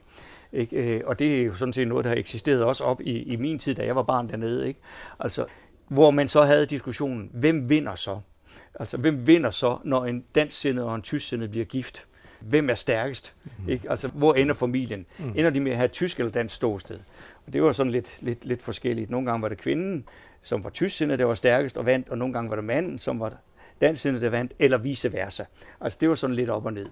[0.56, 0.96] Ikke?
[0.96, 3.36] Øh, Og det er jo sådan set noget, der har eksisteret også op i, i
[3.36, 4.68] min tid, da jeg var barn dernede.
[4.68, 4.80] Ikke?
[5.20, 5.46] Altså,
[5.88, 8.20] hvor man så havde diskussionen, hvem vinder så?
[8.80, 12.08] Altså, hvem vinder så, når en dansksindet og en tysksindet bliver gift?
[12.40, 13.36] hvem er stærkest?
[13.58, 13.70] Mm.
[13.70, 13.92] Ikke?
[13.92, 15.06] Altså, hvor ender familien?
[15.20, 15.34] Mm.
[15.36, 17.00] Ender de med at have tysk eller dansk ståsted?
[17.48, 19.10] Og det var sådan lidt, lidt, lidt forskelligt.
[19.10, 20.06] Nogle gange var det kvinden,
[20.42, 23.20] som var tysksindet, der var stærkest og vandt, og nogle gange var det manden, som
[23.20, 23.34] var
[23.82, 25.44] dansksindet, der vandt, eller vice versa.
[25.82, 26.90] Altså, det var sådan lidt op og ned.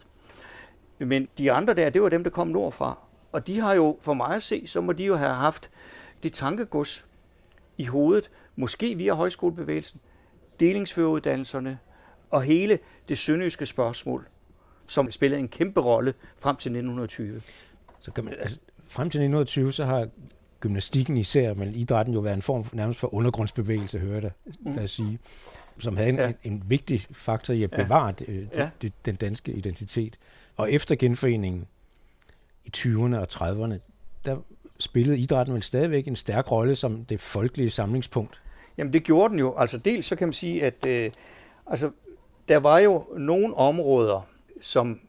[0.99, 2.97] Men de andre der, det var dem, der kom nordfra.
[3.33, 5.69] Og de har jo, for mig at se, så må de jo have haft
[6.23, 7.05] det tankegods
[7.77, 9.99] i hovedet, måske via højskolebevægelsen,
[10.59, 11.79] delingsføreruddannelserne
[12.29, 14.27] og hele det sønderjyske spørgsmål,
[14.87, 17.41] som spillede en kæmpe rolle frem til 1920.
[17.99, 20.07] Så kan man, altså, frem til 1920, så har
[20.59, 24.87] gymnastikken især, men idrætten jo været en form nærmest for undergrundsbevægelse, hører jeg mm.
[24.87, 25.19] sige,
[25.79, 26.27] som havde en, ja.
[26.27, 28.25] en, en vigtig faktor i at bevare ja.
[28.25, 28.69] det, ja.
[28.81, 30.17] det, den danske identitet.
[30.55, 31.67] Og efter genforeningen
[32.65, 33.79] i 20'erne og 30'erne,
[34.25, 34.37] der
[34.79, 38.41] spillede idrætten vel stadigvæk en stærk rolle som det folkelige samlingspunkt.
[38.77, 39.55] Jamen det gjorde den jo.
[39.57, 41.11] Altså dels så kan man sige, at øh,
[41.67, 41.91] altså,
[42.47, 44.27] der var jo nogle områder,
[44.61, 44.99] som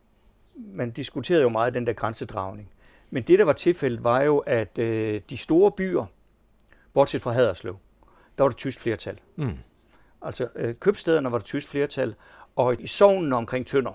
[0.57, 2.71] man diskuterede jo meget den der grænsedragning.
[3.11, 6.07] Men det, der var tilfældet, var jo, at øh, de store byer,
[6.95, 7.77] bortset fra Haderslev,
[8.38, 9.21] der var det tysk flertal.
[9.37, 9.59] Mm.
[10.23, 12.14] Altså øh, købstederne var det tysk flertal,
[12.57, 13.93] og i sovnen omkring Tønder,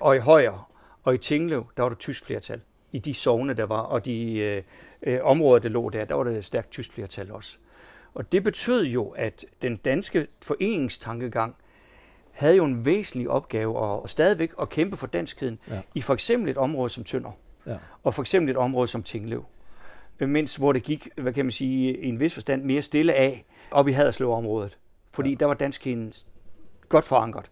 [0.00, 0.72] og i Højer,
[1.04, 2.60] og i Tinglev, der var det tysk flertal.
[2.92, 4.62] I de sovne, der var, og de øh,
[5.02, 7.58] øh, områder, der lå der, der var det stærkt tysk flertal også.
[8.14, 11.54] Og det betød jo, at den danske foreningstankegang
[12.30, 15.80] havde jo en væsentlig opgave og stadigvæk at kæmpe for danskheden ja.
[15.94, 17.30] i for eksempel et område som Tønder,
[17.66, 17.76] ja.
[18.02, 19.44] og for eksempel et område som Tinglev.
[20.20, 23.44] Mens hvor det gik, hvad kan man sige, i en vis forstand mere stille af
[23.70, 24.78] op i Haderslev-området.
[25.12, 25.36] Fordi ja.
[25.36, 26.12] der var danskheden
[26.88, 27.50] godt forankret.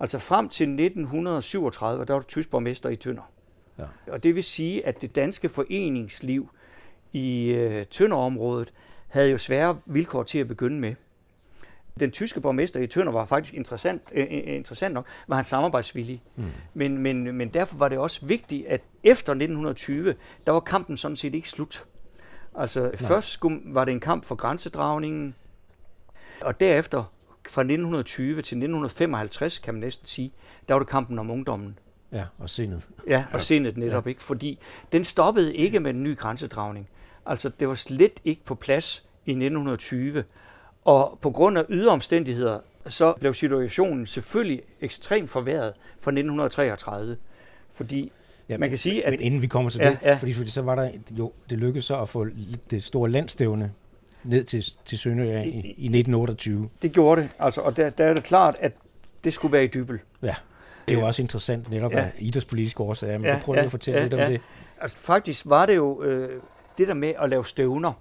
[0.00, 3.30] Altså frem til 1937, der var der tysk borgmester i Tønder.
[3.78, 3.84] Ja.
[4.12, 6.50] Og det vil sige, at det danske foreningsliv
[7.12, 8.72] i øh, Tønderområdet
[9.08, 10.94] havde jo svære vilkår til at begynde med.
[12.00, 16.22] Den tyske borgmester i Tønder var faktisk interessant, øh, øh interessant nok, var han samarbejdsvillig.
[16.36, 16.44] Mm.
[16.74, 20.14] Men, men, men derfor var det også vigtigt, at efter 1920,
[20.46, 21.84] der var kampen sådan set ikke slut.
[22.54, 22.96] Altså Nej.
[22.96, 25.34] først skulle, var det en kamp for grænsedragningen,
[26.40, 27.12] og derefter
[27.48, 30.32] fra 1920 til 1955, kan man næsten sige,
[30.68, 31.78] der var det kampen om ungdommen.
[32.12, 32.82] Ja, og sindet.
[33.06, 34.08] Ja, og sindet netop ja.
[34.08, 34.58] ikke, fordi
[34.92, 36.88] den stoppede ikke med den nye grænsedragning.
[37.26, 40.24] Altså, det var slet ikke på plads i 1920.
[40.84, 47.16] Og på grund af ydre omstændigheder, så blev situationen selvfølgelig ekstremt forværret fra 1933.
[47.72, 48.12] Fordi
[48.48, 49.12] Ja, man kan sige, at...
[49.12, 50.16] Men inden vi kommer til ja, det, ja.
[50.16, 52.26] Fordi, fordi så var der jo, det lykkedes så at få
[52.70, 53.72] det store landstævne
[54.24, 56.68] ned til, til Sønderjylland i, i, i 1928.
[56.82, 58.72] Det gjorde det, altså, og der, der er det klart, at
[59.24, 59.98] det skulle være i dybel.
[60.22, 60.34] Ja,
[60.88, 61.98] det er jo også interessant netop ja.
[61.98, 64.28] af idrætspolitiske årsager, men ja, prøver ja, at fortælle ja, lidt om ja.
[64.30, 64.40] det.
[64.80, 66.42] Altså faktisk var det jo, øh,
[66.78, 67.92] det der med at lave stævner,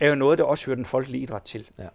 [0.00, 1.68] er jo noget, der også hører den folkelige idræt til.
[1.78, 1.88] Ja.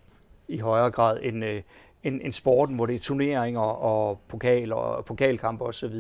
[0.48, 1.62] I højere grad end, øh,
[2.04, 5.96] end, end sporten, hvor det er turneringer og pokal og pokalkampe osv.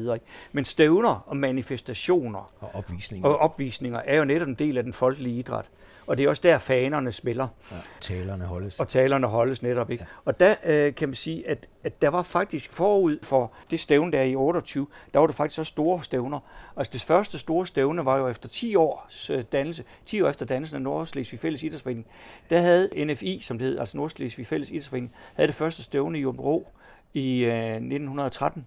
[0.51, 3.29] Men stævner og manifestationer og opvisninger.
[3.29, 5.65] og opvisninger er jo netop en del af den folkelige idræt.
[6.07, 7.47] Og det er også der, fanerne spiller.
[7.71, 8.79] Ja, talerne holdes.
[8.79, 9.91] Og talerne holdes netop.
[9.91, 10.03] ikke.
[10.03, 10.15] Ja.
[10.25, 14.11] Og der øh, kan man sige, at, at der var faktisk forud for det stævne
[14.11, 16.39] der i 28, der var det faktisk også store stævner.
[16.77, 20.45] Altså det første store stævne var jo efter 10 års øh, dannelse, 10 år efter
[20.45, 22.05] dannelsen af Nordslesvig Fælles Idrætsforening,
[22.49, 26.25] der havde NFI, som det hed, altså Nordslesvig Fælles Idrætsforening, havde det første stævne i
[26.25, 26.67] Åbenrå
[27.13, 28.65] i øh, 1913,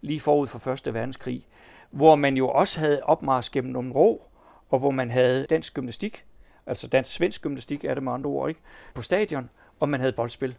[0.00, 1.46] lige forud for Første Verdenskrig,
[1.90, 4.26] hvor man jo også havde opmarsch gennem Åbenrå,
[4.70, 6.24] og hvor man havde dansk gymnastik,
[6.66, 8.60] altså dansk-svensk gymnastik er det med andre ord, ikke?
[8.94, 9.50] på stadion,
[9.80, 10.56] og man havde boldspil.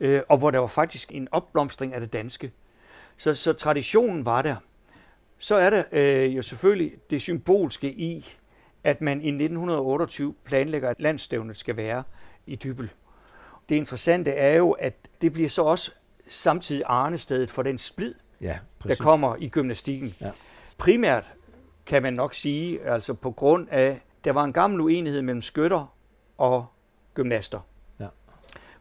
[0.00, 2.52] Øh, og hvor der var faktisk en opblomstring af det danske.
[3.16, 4.56] Så, så traditionen var der.
[5.38, 8.26] Så er der øh, jo selvfølgelig det symbolske i,
[8.84, 12.02] at man i 1928 planlægger, at landstævnet skal være
[12.46, 12.90] i Dybel.
[13.68, 15.90] Det interessante er jo, at det bliver så også
[16.28, 20.14] samtidig arnestedet for den splid, ja, der kommer i gymnastikken.
[20.20, 20.30] Ja.
[20.78, 21.32] Primært
[21.86, 25.94] kan man nok sige, altså på grund af der var en gammel uenighed mellem skytter
[26.38, 26.66] og
[27.14, 27.60] gymnaster.
[28.00, 28.06] Ja.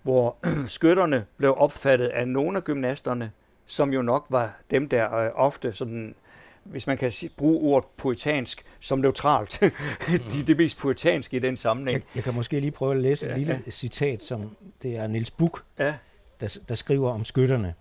[0.02, 3.32] Hvor skytterne blev opfattet af nogle af gymnasterne,
[3.66, 6.16] som jo nok var dem, der øh, ofte sådan
[6.64, 9.60] hvis man kan bruge ordet poetansk som neutralt,
[10.34, 11.96] de det mest poetanske i den sammenhæng.
[11.96, 13.72] Jeg, jeg kan måske lige prøve at læse et ja, lille ja.
[13.72, 15.94] citat, som det er Niels Buk, ja.
[16.42, 17.74] der, der skriver om skytterne.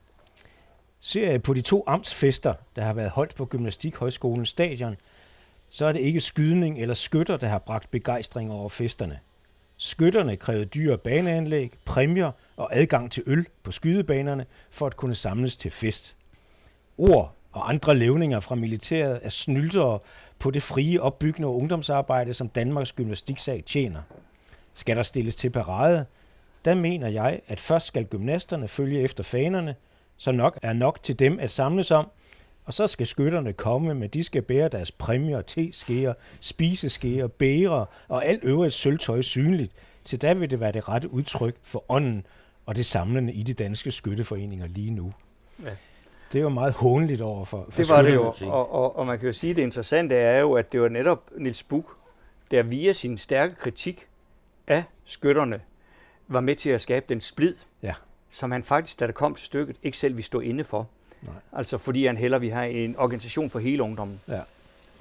[1.01, 4.97] Ser jeg på de to amtsfester, der har været holdt på Gymnastikhøjskolens stadion,
[5.75, 9.19] så er det ikke skydning eller skytter, der har bragt begejstring over festerne.
[9.77, 15.57] Skytterne krævede dyre baneanlæg, præmier og adgang til øl på skydebanerne for at kunne samles
[15.57, 16.17] til fest.
[16.99, 19.99] Ord og andre levninger fra militæret er snyltere
[20.39, 24.03] på det frie opbyggende og ungdomsarbejde, som Danmarks gymnastiksag tjener.
[24.75, 26.07] Skal der stilles til parade,
[26.65, 29.75] der mener jeg, at først skal gymnasterne følge efter fanerne,
[30.17, 32.11] så nok er nok til dem at samles om,
[32.65, 38.27] og så skal skytterne komme, men de skal bære deres præmier, te-skeer, spiseskeer, bære og
[38.27, 39.73] alt øvrigt sølvtøj synligt.
[40.05, 42.27] Til da vil det være det rette udtryk for ånden
[42.67, 45.13] og det samlende i de danske skytteforeninger lige nu.
[45.65, 45.71] Ja.
[46.33, 49.19] Det var meget håndeligt over for, for Det var det jo, og, og, og man
[49.19, 51.89] kan jo sige, at det interessante er jo, at det var netop Nils Buch,
[52.51, 54.07] der via sin stærke kritik
[54.67, 55.61] af skytterne,
[56.29, 57.95] var med til at skabe den splid, ja.
[58.31, 60.89] som han faktisk, da det kom til stykket, ikke selv ville stå inde for.
[61.23, 61.35] Nej.
[61.53, 64.21] Altså fordi han heller vil have en organisation for hele ungdommen.
[64.29, 64.41] Ja.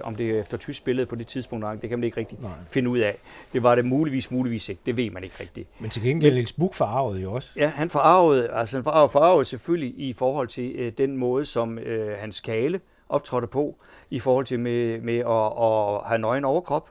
[0.00, 2.50] Om det er efter tysk billede på det tidspunkt, det kan man ikke rigtig Nej.
[2.70, 3.16] finde ud af.
[3.52, 4.82] Det var det muligvis, muligvis ikke.
[4.86, 5.68] Det ved man ikke rigtigt.
[5.80, 7.50] Men til gengæld Niels Buch forarvede jo også.
[7.56, 11.78] Ja, han forarvede, altså han forarvede, forarvede selvfølgelig i forhold til øh, den måde, som
[11.78, 13.76] øh, hans kale optrådte på,
[14.10, 16.90] i forhold til med, med at, at have nøgen overkrop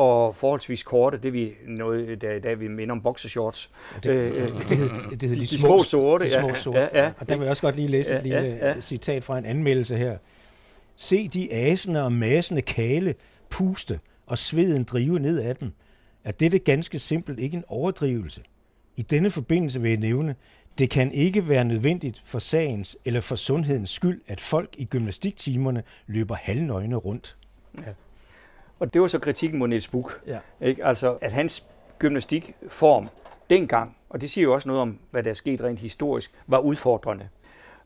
[0.00, 3.70] og forholdsvis korte, det vi noget, da, da vi minder om boxershorts.
[4.02, 6.24] Det, øh, det, det, hed, det hed de, de, de små sorte.
[6.24, 6.78] De små sorte.
[6.78, 8.80] Ja, ja, og der vil jeg også godt lige læse ja, et lille ja, ja.
[8.80, 10.18] citat fra en anmeldelse her.
[10.96, 13.14] Se de asende og masende kale
[13.50, 15.72] puste og sveden drive ned af dem.
[16.24, 18.42] Er dette ganske simpelt ikke en overdrivelse?
[18.96, 20.34] I denne forbindelse vil jeg nævne,
[20.78, 25.82] det kan ikke være nødvendigt for sagens eller for sundhedens skyld, at folk i gymnastiktimerne
[26.06, 27.36] løber halvnøgne rundt.
[27.78, 27.92] Ja.
[28.80, 30.14] Og det var så kritikken mod Niels Buch.
[30.26, 30.38] Ja.
[30.60, 30.84] Ikke?
[30.84, 31.64] Altså, at hans
[31.98, 33.08] gymnastikform
[33.50, 36.58] dengang, og det siger jo også noget om, hvad der er sket rent historisk, var
[36.58, 37.28] udfordrende.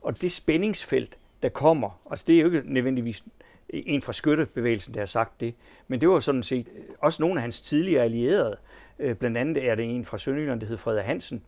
[0.03, 3.25] Og det spændingsfelt, der kommer, altså det er jo ikke nødvendigvis
[3.69, 5.55] en fra skyttebevægelsen, der har sagt det,
[5.89, 8.57] men det var sådan set også nogle af hans tidligere allierede.
[8.99, 11.43] Øh, blandt andet er det en fra Sønderjylland, der hed Frederik Hansen,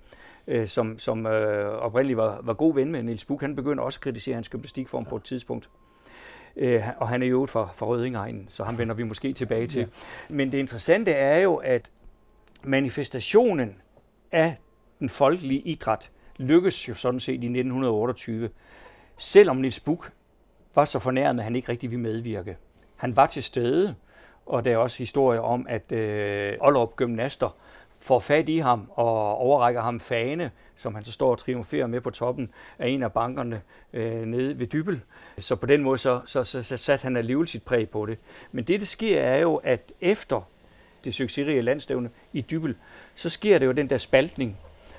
[0.47, 3.43] øh, som, som øh, oprindeligt var, var god ven med Niels Buch.
[3.43, 5.09] Han begyndte også at kritisere hans gymnastikform ja.
[5.09, 5.69] på et tidspunkt.
[6.57, 9.81] Øh, og han er jo fra, fra Rødingegnen, så ham vender vi måske tilbage til.
[9.81, 9.87] Ja.
[10.29, 11.91] Men det interessante er jo, at
[12.63, 13.77] manifestationen
[14.33, 14.57] af
[14.99, 18.51] den folkelige idræt lykkes jo sådan set i 1928,
[19.19, 20.11] selvom Niels Buch
[20.75, 22.57] var så fornærmet, at han ikke rigtig ville medvirke.
[22.97, 23.95] Han var til stede,
[24.47, 27.57] og der er også historier om, at øh, Ollerup Gymnaster
[28.01, 32.01] får fat i ham og overrækker ham fane, som han så står og triumferer med
[32.01, 35.01] på toppen af en af bankerne øh, nede ved Dybel.
[35.39, 38.19] Så på den måde så, så, så, så satte han alligevel sit præg på det.
[38.53, 40.41] Men det, der sker, er jo, at efter
[41.05, 42.75] det succesrige landstævne i Dybel,
[43.15, 44.57] så sker det jo den der spaltning,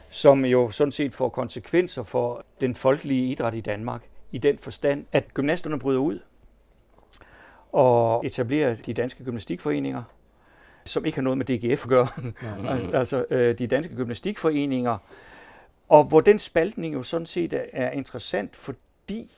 [0.09, 5.05] som jo sådan set får konsekvenser for den folkelige idræt i Danmark, i den forstand,
[5.11, 6.19] at gymnasterne bryder ud
[7.71, 10.03] og etablerer de danske gymnastikforeninger,
[10.87, 12.07] som ikke har noget med DGF at gøre,
[12.73, 14.97] altså, altså øh, de danske gymnastikforeninger,
[15.89, 19.31] og hvor den spaltning jo sådan set er interessant, fordi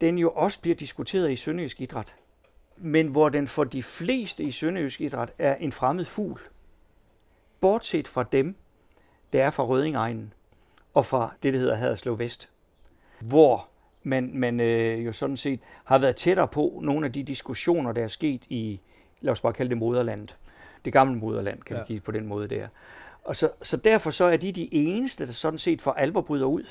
[0.00, 2.16] den jo også bliver diskuteret i sønderjysk idræt,
[2.76, 6.40] men hvor den for de fleste i sønderjysk idræt er en fremmed fugl.
[7.60, 8.56] Bortset fra dem,
[9.32, 10.32] der er fra Rødingegnen
[10.94, 12.48] og fra det, der hedder Haderslev Vest,
[13.20, 13.68] hvor
[14.02, 18.04] man, man øh, jo sådan set har været tættere på nogle af de diskussioner, der
[18.04, 18.80] er sket i,
[19.20, 20.36] lad os bare kalde det moderlandet.
[20.84, 21.82] Det gamle moderland, kan ja.
[21.82, 22.68] vi give på den måde der.
[23.24, 26.46] Og så, så derfor så er de de eneste, der sådan set for alvor bryder
[26.46, 26.64] ud.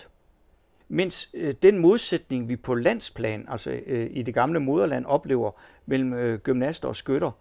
[0.89, 5.51] Mens øh, den modsætning, vi på landsplan, altså øh, i det gamle moderland, oplever
[5.85, 7.31] mellem øh, gymnaster og skytter,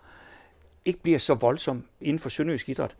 [0.85, 2.97] ikke bliver så voldsom inden for sønderjysk idræt.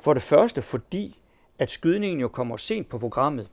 [0.00, 1.22] For det første fordi,
[1.58, 3.48] at skydningen jo kommer sent på programmet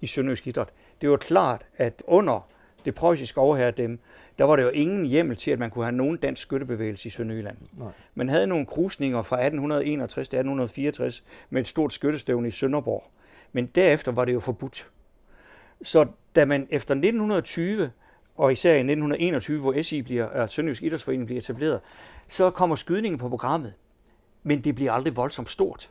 [0.00, 0.68] i sønderjysk idræt.
[1.00, 2.48] Det var klart, at under
[2.86, 3.98] det preussiske overherredømme,
[4.38, 7.10] der var der jo ingen hjemmel til, at man kunne have nogen dansk skyttebevægelse i
[7.10, 7.56] Sønderjylland.
[7.72, 7.92] Nej.
[8.14, 13.04] Man havde nogle krusninger fra 1861 til 1864 med et stort skyttestævne i Sønderborg.
[13.52, 14.90] Men derefter var det jo forbudt.
[15.82, 17.90] Så da man efter 1920,
[18.36, 21.80] og især i 1921, hvor SI bliver, uh, Sønderjysk Idrætsforening bliver etableret,
[22.28, 23.72] så kommer skydningen på programmet.
[24.42, 25.90] Men det bliver aldrig voldsomt stort.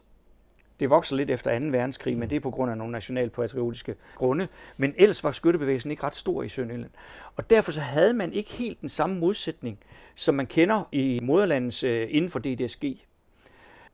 [0.79, 1.65] Det vokser lidt efter 2.
[1.65, 4.47] verdenskrig, men det er på grund af nogle nationalpatriotiske grunde.
[4.77, 6.91] Men ellers var skyttebevægelsen ikke ret stor i Sønderjylland.
[7.35, 9.79] Og derfor så havde man ikke helt den samme modsætning,
[10.15, 12.85] som man kender i moderlandets uh, inden for DDSG.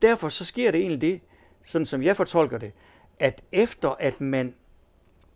[0.02, 1.22] Derfor så sker det egentlig det,
[1.66, 2.72] sådan som jeg fortolker det,
[3.20, 4.54] at efter at man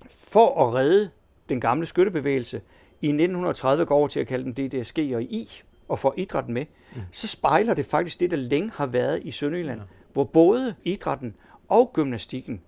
[0.09, 1.09] for at redde
[1.49, 2.61] den gamle skyttebevægelse
[3.01, 6.65] i 1930 går over til at kalde dem DDSG og I, og få idrætten med,
[6.95, 7.01] mm.
[7.11, 9.85] så spejler det faktisk det, der længe har været i Sønderjylland, ja.
[10.15, 11.35] Hvor både idrætten
[11.67, 12.61] og gymnastikken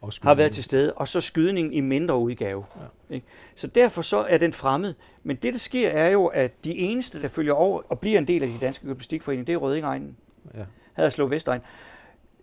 [0.00, 2.64] og har været til stede, og så skydningen i mindre udgave.
[3.10, 3.14] Ja.
[3.14, 3.26] Ikke?
[3.54, 4.94] Så derfor så er den fremmed.
[5.22, 8.26] Men det, der sker, er jo, at de eneste, der følger over og bliver en
[8.26, 10.16] del af de danske gymnastikforeninger, det er Rødingegnen.
[10.54, 10.64] Ja.
[10.92, 11.60] Haderslev Vestegn.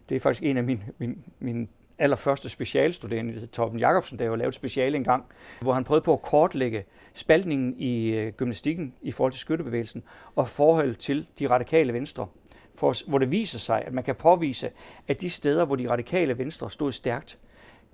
[0.09, 1.67] Det er faktisk en af mine, mine, mine
[1.99, 5.25] allerførste specialstuderende, Torben Jacobsen, der jo lavet speciale engang,
[5.61, 10.03] hvor han prøvede på at kortlægge spaltningen i øh, gymnastikken i forhold til skyttebevægelsen
[10.35, 12.27] og forhold til de radikale venstre.
[12.75, 14.69] For, hvor det viser sig, at man kan påvise,
[15.07, 17.37] at de steder, hvor de radikale venstre stod stærkt,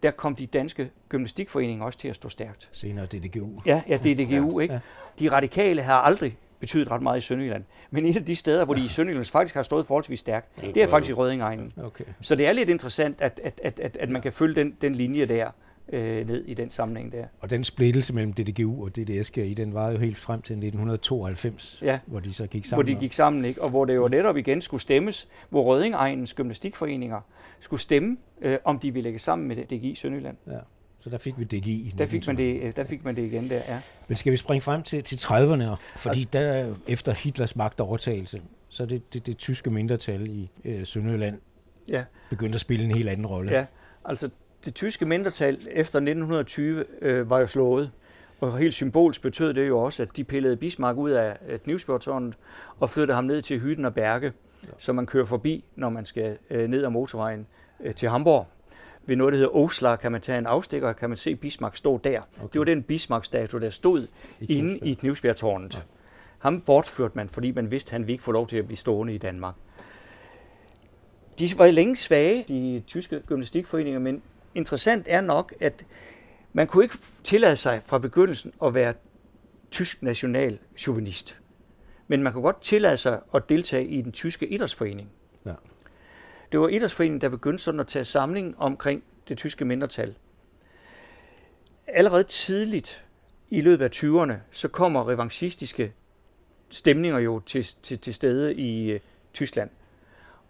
[0.03, 2.69] der kom de danske gymnastikforeninger også til at stå stærkt.
[2.71, 3.61] Senere DDGU.
[3.65, 4.73] Ja, ja DDGU, ja, ikke?
[4.73, 4.79] Ja.
[5.19, 7.63] De radikale har aldrig betydet ret meget i Sønderjylland.
[7.91, 10.77] Men et af de steder, hvor de i Sønderjylland faktisk har stået forholdsvis stærkt, det
[10.77, 11.73] er faktisk i Rødingegnen.
[11.83, 12.03] Okay.
[12.21, 14.95] Så det er lidt interessant, at, at, at, at, at man kan følge den, den
[14.95, 15.51] linje der
[15.89, 17.25] øh, ned i den sammenhæng der.
[17.39, 21.99] Og den splittelse mellem DDGU og DDSGI, den var jo helt frem til 1992, ja,
[22.05, 22.85] hvor de så gik sammen.
[22.85, 23.61] Hvor de gik sammen, ikke?
[23.61, 27.21] og hvor det jo netop igen skulle stemmes, hvor Rødingegnens gymnastikforeninger
[27.59, 30.37] skulle stemme, øh, om de ville lægge sammen med DGI Sønderjylland.
[30.47, 30.59] Ja.
[30.99, 31.93] Så der fik vi DGI.
[31.97, 33.81] Der fik man det, øh, der fik man det igen der, ja.
[34.07, 35.75] Men skal vi springe frem til, til 30'erne?
[35.95, 40.85] Fordi altså, der efter Hitlers magtovertagelse, så er det, det, det tyske mindretal i øh,
[40.85, 41.39] Sønderjylland
[41.89, 42.03] ja.
[42.29, 43.51] begyndte at spille en helt anden rolle.
[43.51, 43.65] Ja,
[44.05, 44.29] altså
[44.65, 47.91] det tyske mindretal efter 1920 øh, var jo slået.
[48.39, 52.37] Og helt symbolsk betød det jo også, at de pillede Bismarck ud af Knivsbjørntårnet
[52.79, 54.31] og flyttede ham ned til Hytten og Berge,
[54.63, 54.67] ja.
[54.77, 57.47] som man kører forbi, når man skal øh, ned ad motorvejen
[57.83, 58.47] øh, til Hamburg.
[59.05, 61.77] Ved noget, der hedder Oslar, kan man tage en afstikker, og kan man se Bismarck
[61.77, 62.19] stå der.
[62.19, 62.47] Okay.
[62.53, 64.07] Det var den Bismarck-statue, der stod
[64.39, 65.75] I inde i Knivsbjergtårnet.
[65.75, 65.79] Ja.
[66.39, 69.13] Ham bortførte man, fordi man vidste, at han ikke få lov til at blive stående
[69.13, 69.55] i Danmark.
[71.39, 74.21] De var længe svage, de tyske gymnastikforeninger, men
[74.55, 75.85] interessant er nok, at
[76.53, 78.93] man kunne ikke tillade sig fra begyndelsen at være
[79.71, 81.41] tysk national chauvinist.
[82.07, 85.09] Men man kunne godt tillade sig at deltage i den tyske idrætsforening.
[85.45, 85.53] Ja.
[86.51, 90.15] Det var idrætsforeningen, der begyndte sådan at tage samling omkring det tyske mindretal.
[91.87, 93.05] Allerede tidligt
[93.49, 95.93] i løbet af 20'erne, så kommer revanchistiske
[96.69, 98.99] stemninger jo til, til, til stede i uh,
[99.33, 99.69] Tyskland.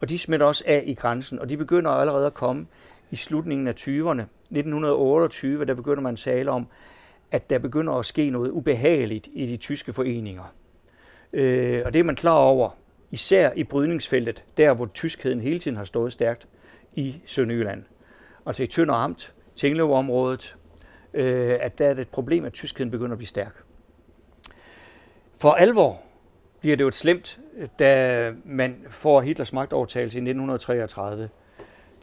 [0.02, 2.68] Og de smitter også af i grænsen, og de begynder allerede at komme
[3.12, 4.22] i slutningen af 20'erne.
[4.22, 6.68] 1928, der begynder man at tale om,
[7.32, 10.54] at der begynder at ske noget ubehageligt i de tyske foreninger.
[11.34, 12.70] Øh, og det er man klar over,
[13.12, 16.48] især i brydningsfeltet, der hvor tyskheden hele tiden har stået stærkt
[16.94, 17.84] i Sønderjylland.
[18.46, 20.58] Altså i Tønder Amt, Tinglev-området,
[21.14, 23.64] øh, at der er det et problem, at tyskheden begynder at blive stærk.
[25.38, 26.02] For alvor
[26.60, 27.40] bliver det jo et slemt,
[27.80, 31.30] da man får Hitlers magtovertagelse i 1933.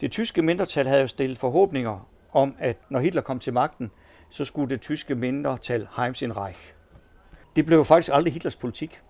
[0.01, 3.91] Det tyske mindretal havde jo stillet forhåbninger om, at når Hitler kom til magten,
[4.29, 6.73] så skulle det tyske mindretal Heims in Reich.
[7.55, 9.01] Det blev jo faktisk aldrig Hitlers politik.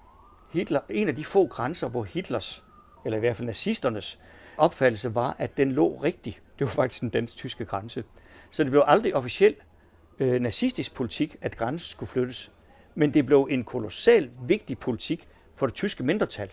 [0.54, 2.64] Hitler, en af de få grænser, hvor Hitlers,
[3.06, 4.20] eller i hvert fald nazisternes,
[4.58, 6.42] opfattelse var, at den lå rigtigt.
[6.60, 8.04] Det var faktisk den dansk-tyske grænse.
[8.52, 9.56] Så det blev aldrig officiel
[10.20, 12.52] øh, nazistisk politik, at grænsen skulle flyttes.
[12.96, 16.50] Men det blev en kolossal vigtig politik for det tyske mindretal.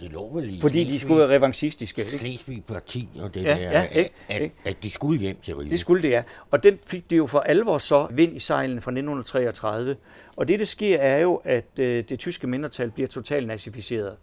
[0.00, 2.04] Det lå vel i Fordi Slesvig, de skulle være revanchistiske.
[2.04, 4.54] Slesvig parti og det ja, der, ja, ikke, at, ikke.
[4.64, 5.70] at de skulle hjem til Riget.
[5.70, 6.22] Det skulle det, ja.
[6.50, 9.96] Og den fik de jo for alvor så vind i sejlen fra 1933.
[10.36, 14.16] Og det, der sker, er jo, at øh, det tyske mindretal bliver totalt nazificeret.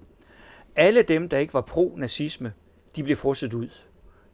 [0.76, 2.54] Alle dem, der ikke var pro-nazisme,
[2.96, 3.70] de blev frosset ud.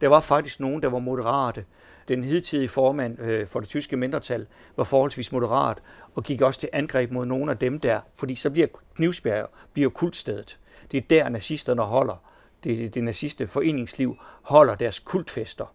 [0.00, 1.64] Der var faktisk nogen, der var moderate.
[2.08, 5.78] Den hidtidige formand øh, for det tyske mindretal var forholdsvis moderat
[6.14, 8.66] og gik også til angreb mod nogle af dem der, fordi så bliver
[8.96, 10.58] Knivsbjerg bliver kultstedet.
[10.94, 12.16] Det er der, nazisterne holder.
[12.64, 15.74] Det, det naziste foreningsliv holder deres kultfester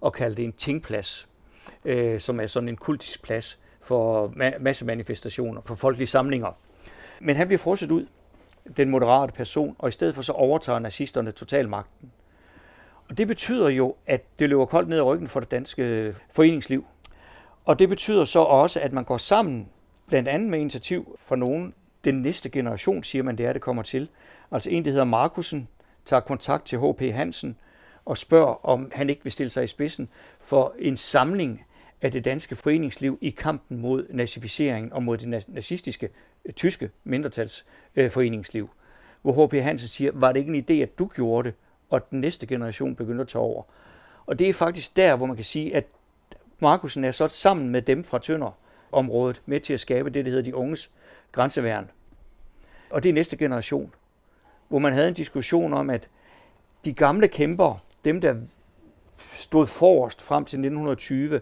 [0.00, 1.28] og kalder det en tingplads,
[1.84, 6.52] øh, som er sådan en kultisk plads for ma- masse manifestationer, for folkelige samlinger.
[7.20, 8.06] Men han bliver frosset ud,
[8.76, 12.12] den moderate person, og i stedet for så overtager nazisterne totalmagten.
[13.10, 16.84] Og det betyder jo, at det løber koldt ned ad ryggen for det danske foreningsliv.
[17.64, 19.68] Og det betyder så også, at man går sammen,
[20.06, 21.74] blandt andet med initiativ for nogen.
[22.04, 24.08] Den næste generation, siger man, det er, det kommer til.
[24.52, 25.68] Altså en, der hedder Markusen,
[26.04, 27.00] tager kontakt til H.P.
[27.00, 27.56] Hansen
[28.04, 30.08] og spørger, om han ikke vil stille sig i spidsen
[30.40, 31.64] for en samling
[32.02, 36.08] af det danske foreningsliv i kampen mod nazificeringen og mod det nazistiske
[36.44, 38.70] øh, tyske mindretalsforeningsliv.
[39.22, 39.52] Hvor H.P.
[39.52, 41.54] Hansen siger, var det ikke en idé, at du gjorde det,
[41.90, 43.62] og den næste generation begynder at tage over.
[44.26, 45.84] Og det er faktisk der, hvor man kan sige, at
[46.60, 48.58] Markusen er så sammen med dem fra Tønder
[48.92, 50.90] området med til at skabe det, der hedder de unges
[51.32, 51.90] grænseværn.
[52.90, 53.94] Og det er næste generation
[54.68, 56.08] hvor man havde en diskussion om, at
[56.84, 58.34] de gamle kæmper, dem der
[59.16, 61.40] stod forrest frem til 1920,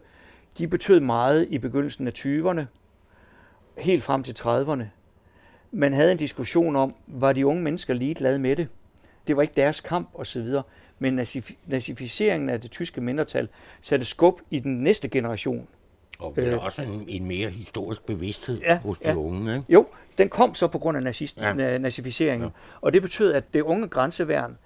[0.59, 2.63] de betød meget i begyndelsen af 20'erne,
[3.79, 4.85] helt frem til 30'erne.
[5.71, 8.69] Man havde en diskussion om, var de unge mennesker ligeglade med det?
[9.27, 10.47] Det var ikke deres kamp osv.,
[10.99, 11.15] men
[11.67, 13.49] nazificeringen af det tyske mindretal
[13.81, 15.69] satte skub i den næste generation.
[16.19, 19.15] Og øh, også en, en mere historisk bevidsthed ja, hos de ja.
[19.15, 19.55] unge.
[19.57, 19.65] Ikke?
[19.69, 19.87] Jo,
[20.19, 21.79] den kom så på grund af nazist, ja.
[21.79, 22.47] nazificeringen.
[22.47, 22.79] Ja.
[22.81, 24.59] Og det betød, at det unge grænseværn,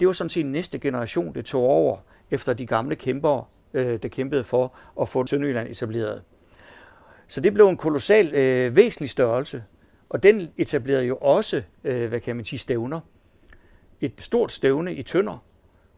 [0.00, 1.96] det var sådan set næste generation, det tog over
[2.30, 3.44] efter de gamle kæmpere,
[3.74, 6.22] øh, der kæmpede for at få Sønderjylland etableret.
[7.28, 9.64] Så det blev en kolossal øh, væsentlig størrelse.
[10.08, 13.00] Og den etablerede jo også, øh, hvad kan man sige, stævner.
[14.00, 15.44] Et stort stævne i Tønder,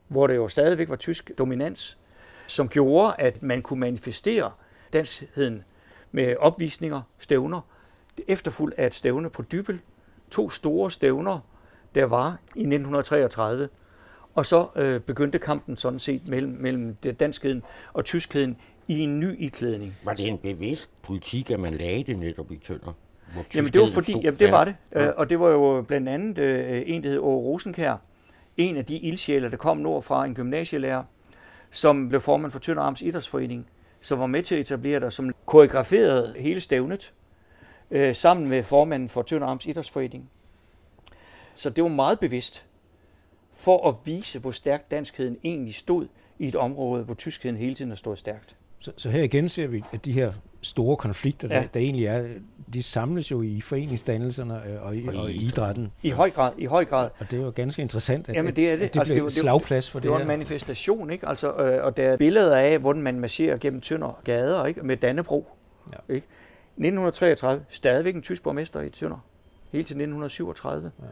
[0.08, 1.98] hvor der jo stadigvæk var tysk dominans,
[2.46, 4.50] som gjorde, at man kunne manifestere
[4.93, 5.64] danskheden
[6.12, 7.61] med opvisninger, stævner,
[8.28, 9.80] efterfulgt af et stævne på Dybel,
[10.30, 11.38] to store stævner,
[11.95, 13.68] der var i 1933,
[14.34, 17.62] og så øh, begyndte kampen sådan set mellem, mellem danskheden
[17.93, 18.57] og tyskheden
[18.88, 19.97] i en ny iklædning.
[20.05, 22.93] Var det en bevidst politik, at man lagde det netop i Tønder?
[23.55, 25.07] Jamen det var fordi, jamen det var det, ja.
[25.07, 27.97] Øh, og det var jo blandt andet øh, en, der hed Åre Rosenkær,
[28.57, 31.05] en af de ildsjæler, der kom nord fra en gymnasielærer,
[31.70, 33.66] som blev formand for Tønder Arms Idrætsforening,
[34.01, 37.12] som var med til at etablere det, som koreograferede hele stævnet,
[37.90, 40.30] øh, sammen med formanden for Tønder Arms Idrætsforening.
[41.55, 42.66] Så det var meget bevidst
[43.53, 46.07] for at vise, hvor stærk danskheden egentlig stod
[46.38, 48.57] i et område, hvor tyskheden hele tiden har stået stærkt.
[48.81, 51.55] Så, så her igen ser vi, at de her store konflikter, ja.
[51.55, 52.28] der, der egentlig er,
[52.72, 55.93] de samles jo i foreningsdannelserne øh, og i, og, i idrætten.
[56.03, 57.11] I høj grad, i høj grad.
[57.18, 58.85] Og det er jo ganske interessant, at, Jamen, det, er det.
[58.85, 61.28] at det altså, bliver det, slagplads for det Det var en manifestation, ikke?
[61.28, 64.83] Altså, øh, og der er billeder af, hvordan man marcherer gennem Tønder gader, ikke?
[64.83, 65.47] Med Dannebro,
[65.93, 66.14] ja.
[66.14, 66.26] ikke?
[66.76, 69.24] 1933, stadigvæk en tysk borgmester i Tønder.
[69.72, 70.91] Helt til 1937.
[70.99, 71.05] Ja.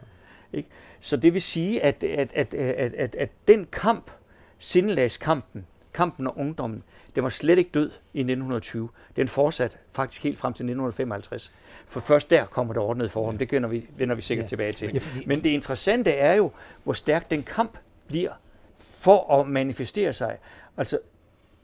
[0.57, 0.69] Ikke?
[0.99, 4.11] Så det vil sige, at, at, at, at, at, at den kamp,
[4.59, 6.83] sindelagskampen, kampen og ungdommen,
[7.15, 8.89] den var slet ikke død i 1920.
[9.15, 11.51] Den fortsatte faktisk helt frem til 1955.
[11.85, 13.37] For først der kommer det ordnet forhold.
[13.37, 14.47] Det vender vi, vender vi sikkert ja.
[14.47, 15.01] tilbage til.
[15.25, 16.51] Men det interessante er jo,
[16.83, 18.31] hvor stærk den kamp bliver
[18.79, 20.37] for at manifestere sig.
[20.77, 20.99] Altså,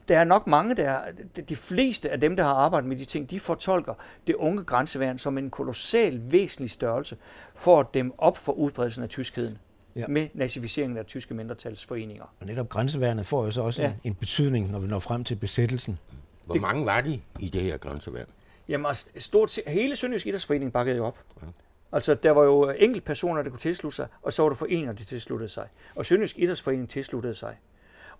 [0.08, 1.00] der er nok mange, der
[1.48, 3.94] de fleste af dem, der har arbejdet med de ting, de fortolker
[4.26, 7.16] det unge grænseværn som en kolossal væsentlig størrelse
[7.54, 9.58] for at dem op for udbredelsen af tyskheden
[9.96, 10.06] ja.
[10.08, 12.24] med nazificeringen af tyske mindretalsforeninger.
[12.40, 13.88] Og netop grænseværnet får jo så også ja.
[13.88, 15.98] en, en betydning, når vi når frem til besættelsen.
[16.44, 18.26] Hvor det, mange var de i det her grænseværn?
[18.68, 21.18] Jamen, altså, stort set, hele Sønderjysk Idrætsforening bakkede jo op.
[21.42, 21.46] Ja.
[21.92, 24.92] Altså, der var jo enkelte personer, der kunne tilslutte sig, og så var der foreninger,
[24.92, 25.68] der tilsluttede sig.
[25.94, 27.56] Og Sønderjysk Idrætsforening tilsluttede sig.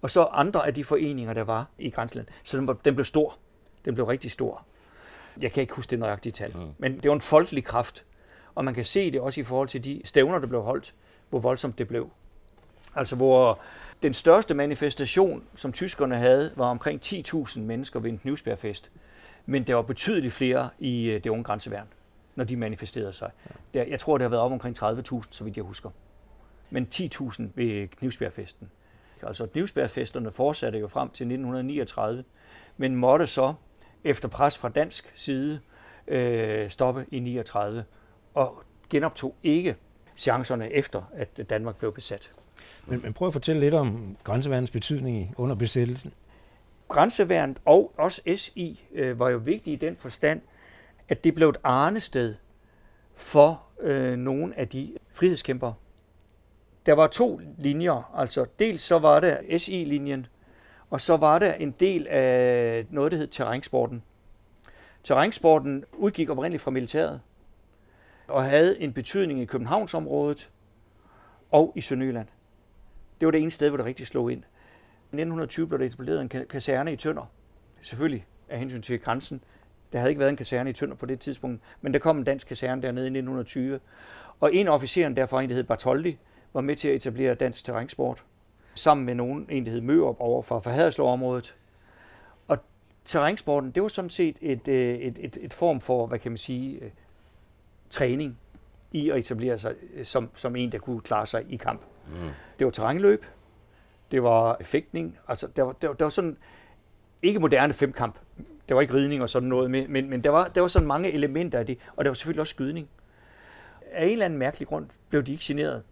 [0.03, 2.27] Og så andre af de foreninger, der var i grænseland.
[2.45, 3.37] Så den, var, den blev stor.
[3.85, 4.65] Den blev rigtig stor.
[5.41, 6.53] Jeg kan ikke huske det nøjagtige tal.
[6.55, 6.61] Mm.
[6.79, 8.05] Men det var en folkelig kraft.
[8.55, 10.95] Og man kan se det også i forhold til de stævner, der blev holdt
[11.31, 12.11] hvor voldsomt det blev.
[12.95, 13.61] Altså hvor
[14.03, 18.91] den største manifestation, som tyskerne havde, var omkring 10.000 mennesker ved en knivspærfest.
[19.47, 21.87] Men der var betydeligt flere i øh, det unge grænseværn,
[22.35, 23.31] når de manifesterede sig.
[23.75, 25.91] Der, jeg tror, det har været op omkring 30.000, så vidt jeg husker.
[26.71, 28.71] Men 10.000 ved knivspærfesten.
[29.23, 32.25] Altså knivspærfesterne fortsatte jo frem til 1939,
[32.77, 33.55] men måtte så
[34.05, 35.61] efter pres fra dansk side
[36.09, 37.85] øh, stoppe i 39
[38.35, 39.77] og genoptog ikke
[40.17, 42.31] chancerne efter, at Danmark blev besat.
[42.87, 46.13] Men, men prøv at fortælle lidt om grænseværnets betydning under besættelsen.
[46.89, 50.41] Grænseværnet og også SI øh, var jo vigtige i den forstand,
[51.09, 52.35] at det blev et arnested
[53.15, 55.75] for øh, nogle af de frihedskæmpere.
[56.87, 60.27] Der var to linjer, altså dels så var der SI-linjen,
[60.91, 64.03] og så var der en del af noget, der hed terrænsporten.
[65.05, 67.21] Terrænsporten udgik oprindeligt fra militæret,
[68.29, 70.51] og havde en betydning i Københavnsområdet
[71.51, 72.29] og i Sønderjylland.
[73.21, 74.43] Det var det ene sted, hvor det rigtig slog ind.
[75.13, 77.31] I 1920 blev der etableret en kaserne i Tønder.
[77.83, 79.41] Selvfølgelig af hensyn til grænsen.
[79.93, 82.25] Der havde ikke været en kaserne i Tønder på det tidspunkt, men der kom en
[82.25, 83.81] dansk kaserne dernede i 1920.
[84.41, 86.19] Og en af officeren derfra, en der hed Bartoldi,
[86.53, 88.25] var med til at etablere dansk terrænsport,
[88.75, 91.57] sammen med nogen, en der hed Mørup over fra Forhaderslow-området.
[92.49, 92.59] Og
[93.05, 96.39] terrænsporten, det var sådan set et, øh, et, et, et form for, hvad kan man
[96.39, 96.91] sige, øh,
[97.97, 98.39] træning
[98.93, 101.81] i at etablere sig øh, som, som en, der kunne klare sig i kamp.
[102.09, 102.15] Mm.
[102.59, 103.25] Det var terrænløb,
[104.11, 106.37] det var fægtning, altså der var, der, der var sådan,
[107.23, 108.19] ikke moderne femkamp,
[108.69, 110.89] der var ikke ridning og sådan noget, men, men, men der, var, der var sådan
[110.89, 112.89] mange elementer af det, og der var selvfølgelig også skydning.
[113.93, 115.83] Af en eller anden mærkelig grund blev de ikke generet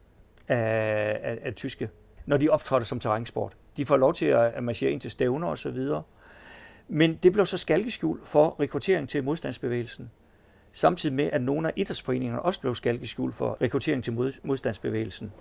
[0.48, 1.90] af, af, af tyske,
[2.26, 3.56] når de optrådte som terrænsport.
[3.76, 6.02] De får lov til at marchere ind til stævner og så videre.
[6.88, 10.10] Men det blev så skalkeskjul for rekruttering til modstandsbevægelsen
[10.74, 15.32] samtidig med, at nogle af idrætsforeningerne også blev skalkeskjul for rekruttering til modstandsbevægelsen.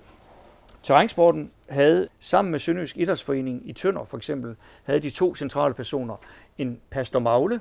[0.83, 6.15] Terrænsporten havde sammen med Sønderjysk Idrætsforening i Tønder for eksempel, havde de to centrale personer,
[6.57, 7.59] en pastor Magle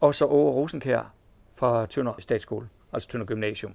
[0.00, 1.12] og så Åge Rosenkær
[1.54, 3.74] fra Tønder Statsskole, altså Tønder Gymnasium,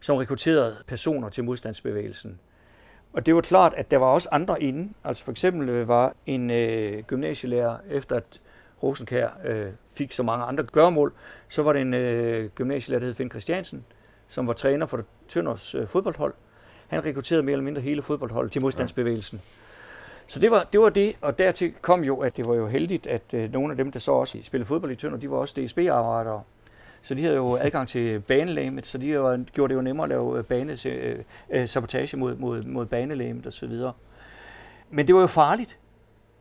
[0.00, 2.40] som rekrutterede personer til modstandsbevægelsen.
[3.12, 4.92] Og det var klart, at der var også andre inde.
[5.04, 8.40] Altså for eksempel øh, var en øh, gymnasielærer, efter at
[8.84, 11.12] Rosenkær øh, fik så mange andre gørmål.
[11.48, 13.84] Så var det en øh, gymnasielærer, der hed Finn Christiansen,
[14.28, 16.34] som var træner for Tønders øh, fodboldhold.
[16.88, 19.40] Han rekrutterede mere eller mindre hele fodboldholdet til modstandsbevægelsen.
[20.26, 23.06] Så det var, det var det, og dertil kom jo, at det var jo heldigt,
[23.06, 25.54] at øh, nogle af dem, der så også spillede fodbold i Tønder, de var også
[25.60, 26.42] DSB-arbejdere.
[27.02, 30.08] Så de havde jo adgang til banelæmet, så de jo, gjorde det jo nemmere at
[30.08, 31.18] lave øh, bane, øh,
[31.50, 33.72] øh, sabotage mod, mod, mod banelæmet osv.
[34.90, 35.78] Men det var jo farligt,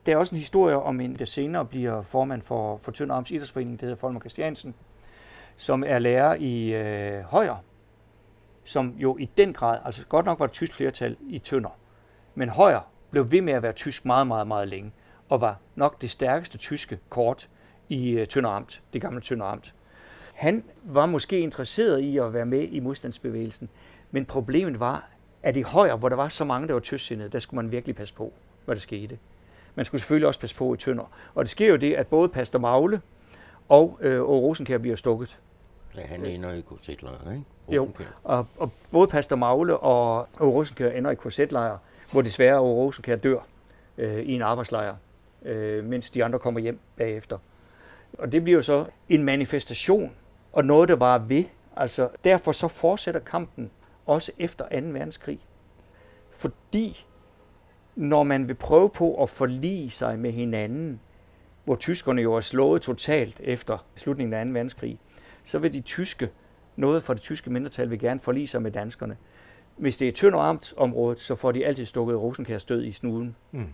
[0.06, 3.32] der er også en historie om en, der senere bliver formand for, for Tønder Arms
[3.32, 4.76] Idrætsforening, der hedder Folmer Christiansen,
[5.58, 7.64] som er lærer i øh, Højer,
[8.64, 11.78] som jo i den grad, altså godt nok var det tysk flertal i Tønder,
[12.36, 14.92] men Højer blev ved med at være tysk meget, meget, meget længe,
[15.30, 17.50] og var nok det stærkeste tyske kort
[17.90, 19.74] i øh, Tønder Amt, det gamle Tønder Amt.
[20.34, 23.70] Han var måske interesseret i at være med i modstandsbevægelsen,
[24.12, 25.10] men problemet var,
[25.44, 27.96] at i Højer, hvor der var så mange, der var tysksindede, der skulle man virkelig
[27.96, 28.34] passe på,
[28.66, 29.18] hvad der skete.
[29.76, 31.12] Man skulle selvfølgelig også passe på i Tønder.
[31.36, 33.02] Og det sker jo det, at både Pastor Magle
[33.70, 35.40] og øh, Rosenkær bliver stukket.
[35.96, 37.44] Ja, han ender i korsetlejr, ikke?
[37.70, 37.90] Jo,
[38.24, 41.78] og, og både Pastor Magle og Åge Rosenkær ender i korsetlejr,
[42.12, 43.40] hvor desværre Åge Rosenkær dør
[43.98, 44.96] øh, i en arbejdslejr,
[45.46, 47.38] øh, mens de andre kommer hjem bagefter.
[48.18, 50.12] Og det bliver jo så en manifestation,
[50.52, 51.44] og noget, der var ved.
[51.76, 53.72] Altså, derfor så fortsætter kampen
[54.06, 54.88] også efter 2.
[54.88, 55.40] verdenskrig.
[56.32, 57.06] Fordi
[57.96, 61.00] når man vil prøve på at forlige sig med hinanden,
[61.66, 64.52] hvor tyskerne jo er slået totalt efter slutningen af 2.
[64.52, 65.00] verdenskrig,
[65.44, 66.30] så vil de tyske,
[66.76, 69.18] noget fra det tyske mindretal vil gerne forlige sig med danskerne.
[69.78, 73.36] Hvis det er Tønder området, så får de altid stukket Rosenkærs død i snuden.
[73.52, 73.68] Mm.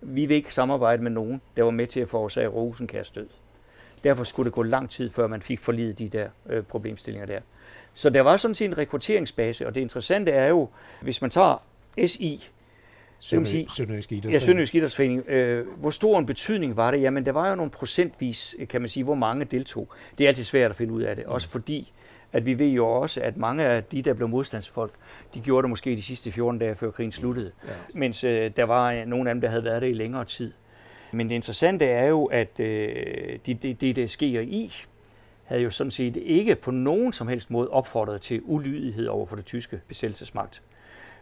[0.00, 3.28] Vi vil ikke samarbejde med nogen, der var med til at forårsage Rosenkærs død.
[4.04, 7.40] Derfor skulle det gå lang tid, før man fik forlidet de der øh, problemstillinger der.
[7.94, 10.68] Så der var sådan set en rekrutteringsbase, og det interessante er jo,
[11.02, 11.66] hvis man tager
[12.06, 12.50] SI,
[13.24, 15.28] Sønderjysk Ja, Sønderjysk Idrætsforening.
[15.28, 17.02] Øh, hvor stor en betydning var det?
[17.02, 19.88] Jamen, der var jo nogle procentvis, kan man sige, hvor mange deltog.
[20.18, 21.92] Det er altid svært at finde ud af det, også fordi,
[22.32, 24.92] at vi ved jo også, at mange af de, der blev modstandsfolk,
[25.34, 27.52] de gjorde det måske de sidste 14 dage, før krigen sluttede.
[27.66, 27.72] Ja.
[27.94, 30.52] Mens øh, der var nogle af dem, der havde været der i længere tid.
[31.12, 34.72] Men det interessante er jo, at øh, det, det, det, det sker i,
[35.44, 39.36] havde jo sådan set ikke på nogen som helst måde opfordret til ulydighed over for
[39.36, 40.62] det tyske besættelsesmagt.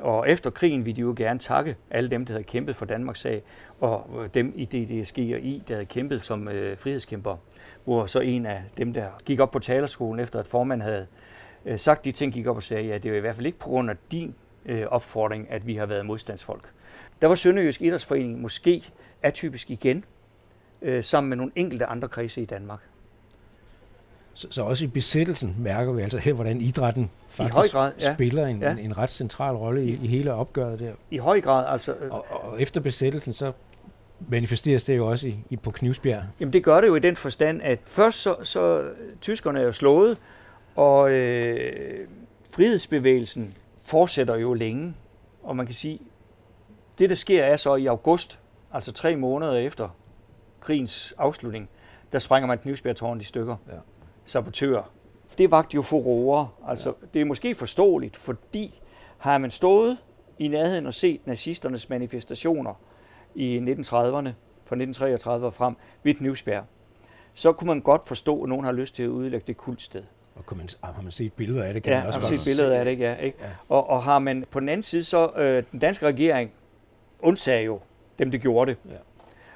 [0.00, 3.20] Og efter krigen ville de jo gerne takke alle dem, der havde kæmpet for Danmarks
[3.20, 3.42] sag,
[3.80, 7.36] og øh, dem i DDSG og I, der havde kæmpet som øh, frihedskæmper.
[7.84, 11.06] Hvor så en af dem, der gik op på talerskolen, efter at formanden havde
[11.66, 13.58] øh, sagt de ting, gik op og sagde, ja, det er i hvert fald ikke
[13.58, 14.34] på grund af din
[14.66, 16.72] øh, opfordring, at vi har været modstandsfolk.
[17.22, 18.82] Der var Sønderjysk Idrætsforening måske
[19.22, 20.04] atypisk igen,
[20.82, 22.80] øh, sammen med nogle enkelte andre kredse i Danmark.
[24.34, 27.92] Så, så også i besættelsen mærker vi altså her, hvordan idrætten faktisk I høj grad,
[28.00, 28.14] ja.
[28.14, 28.70] spiller en, ja.
[28.70, 30.92] en, en ret central rolle i, i hele opgøret der.
[31.10, 31.94] I høj grad, altså.
[32.00, 33.52] Øh, og, og efter besættelsen, så
[34.28, 36.22] manifesteres det jo også i, i på Knivsbjerg.
[36.40, 39.72] Jamen det gør det jo i den forstand, at først så, så tyskerne er jo
[39.72, 40.18] slået,
[40.76, 42.08] og øh,
[42.54, 44.94] frihedsbevægelsen fortsætter jo længe.
[45.42, 45.98] Og man kan sige,
[46.98, 48.38] det der sker er så i august,
[48.72, 49.88] altså tre måneder efter
[50.60, 51.68] krigens afslutning,
[52.12, 53.56] der springer man Knivsbjergtårnet i stykker.
[53.68, 53.74] Ja
[54.30, 54.92] sabotører.
[55.38, 56.48] Det vagt jo furore.
[56.68, 57.06] Altså, ja.
[57.14, 58.80] Det er måske forståeligt, fordi
[59.18, 59.98] har man stået
[60.38, 62.74] i nærheden og set nazisternes manifestationer
[63.34, 64.30] i 1930'erne,
[64.66, 66.64] fra 1933 og frem, ved Knivsbjerg,
[67.34, 70.02] så kunne man godt forstå, at nogen har lyst til at udlægge det kultsted.
[70.34, 71.82] Og kunne man, har man set billeder af det?
[71.82, 73.14] Kan ja, man også har man set billeder af det, ja.
[73.14, 73.38] Ikke?
[73.40, 73.48] ja.
[73.68, 76.50] Og, og har man på den anden side så, øh, den danske regering
[77.20, 77.80] undsagde jo
[78.18, 78.96] dem, der gjorde det, ja.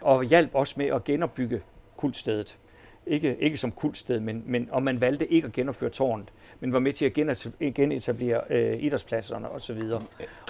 [0.00, 1.62] og hjalp også med at genopbygge
[1.96, 2.58] kultstedet.
[3.06, 6.78] Ikke, ikke som kultsted, men, men om man valgte ikke at genopføre tårnet, men var
[6.78, 9.80] med til at genetablere øh, idrætspladserne osv.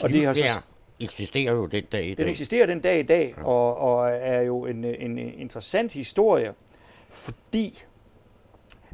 [0.03, 0.61] Og det har så,
[1.01, 2.25] eksisterer jo den dag i dag.
[2.25, 6.53] Den eksisterer den dag i dag, og, og er jo en, en interessant historie,
[7.11, 7.85] fordi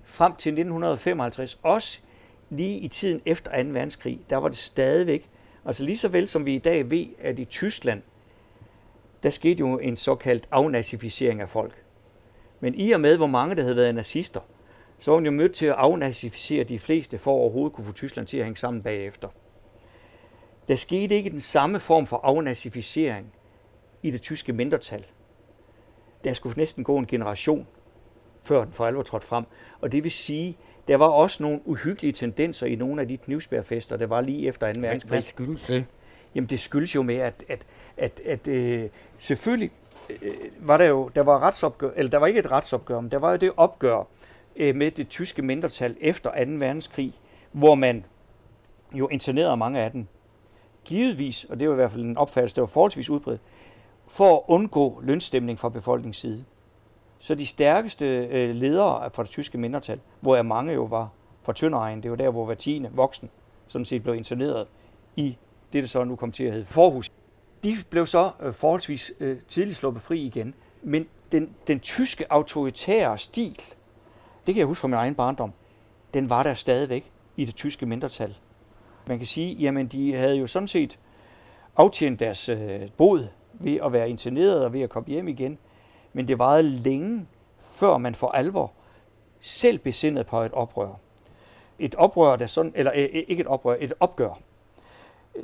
[0.05, 2.01] frem til 1955, også
[2.51, 3.69] lige i tiden efter 2.
[3.69, 5.29] verdenskrig, der var det stadigvæk,
[5.65, 8.03] altså lige så vel som vi i dag ved, at i Tyskland,
[9.23, 11.85] der skete jo en såkaldt afnazificering af folk.
[12.61, 14.41] Men i og med, hvor mange der havde været nazister,
[14.99, 17.93] så var man jo mødt til at afnazificere de fleste, for at overhovedet kunne få
[17.93, 19.29] Tyskland til at hænge sammen bagefter.
[20.69, 23.33] Der skete ikke den samme form for afnazificering
[24.03, 25.07] i det tyske mindretal.
[26.25, 27.67] Der skulle næsten gå en generation,
[28.43, 29.45] før den for alvor trådte frem.
[29.81, 30.57] Og det vil sige,
[30.89, 34.73] der var også nogle uhyggelige tendenser i nogle af de knivsbærfester, der var lige efter
[34.73, 34.81] 2.
[34.81, 35.11] verdenskrig.
[35.11, 35.85] Hvad skyldes det?
[36.35, 38.89] Jamen det skyldes jo med, at, at, at, at øh,
[39.19, 39.71] selvfølgelig
[40.23, 43.19] Øh, var der jo, der var retsopgør, eller der var ikke et retsopgør, men der
[43.19, 44.03] var jo det opgør
[44.57, 46.37] øh, med det tyske mindretal efter 2.
[46.51, 47.13] verdenskrig,
[47.53, 48.05] hvor man
[48.93, 50.07] jo internerede mange af dem.
[50.85, 53.41] Givetvis, og det var i hvert fald en opfattelse, der var forholdsvis udbredt,
[54.09, 56.45] for at undgå lønstemning fra befolkningens side.
[57.19, 61.09] Så de stærkeste øh, ledere fra det tyske mindretal, hvor jeg mange jo var
[61.43, 63.31] fra Tønderegn, det var der, hvor hver tiende voksen
[63.69, 64.67] sådan set blev interneret
[65.17, 65.37] i
[65.73, 67.10] det, der så nu kom til at hedde Forhus.
[67.65, 70.55] De blev så øh, forholdsvis øh, tidligt sluppet fri igen.
[70.83, 73.61] Men den, den tyske autoritære stil,
[74.47, 75.53] det kan jeg huske fra min egen barndom,
[76.15, 78.37] den var der stadigvæk i det tyske mindretal.
[79.07, 80.99] Man kan sige, jamen de havde jo sådan set
[81.77, 85.59] aftjent deres øh, bod ved at være interneret og ved at komme hjem igen.
[86.13, 87.27] Men det varede længe,
[87.63, 88.73] før man for alvor
[89.41, 90.99] selv besindede på et oprør.
[91.79, 94.39] Et oprør, der sådan, eller øh, ikke et oprør, et opgør.
[95.37, 95.43] Øh,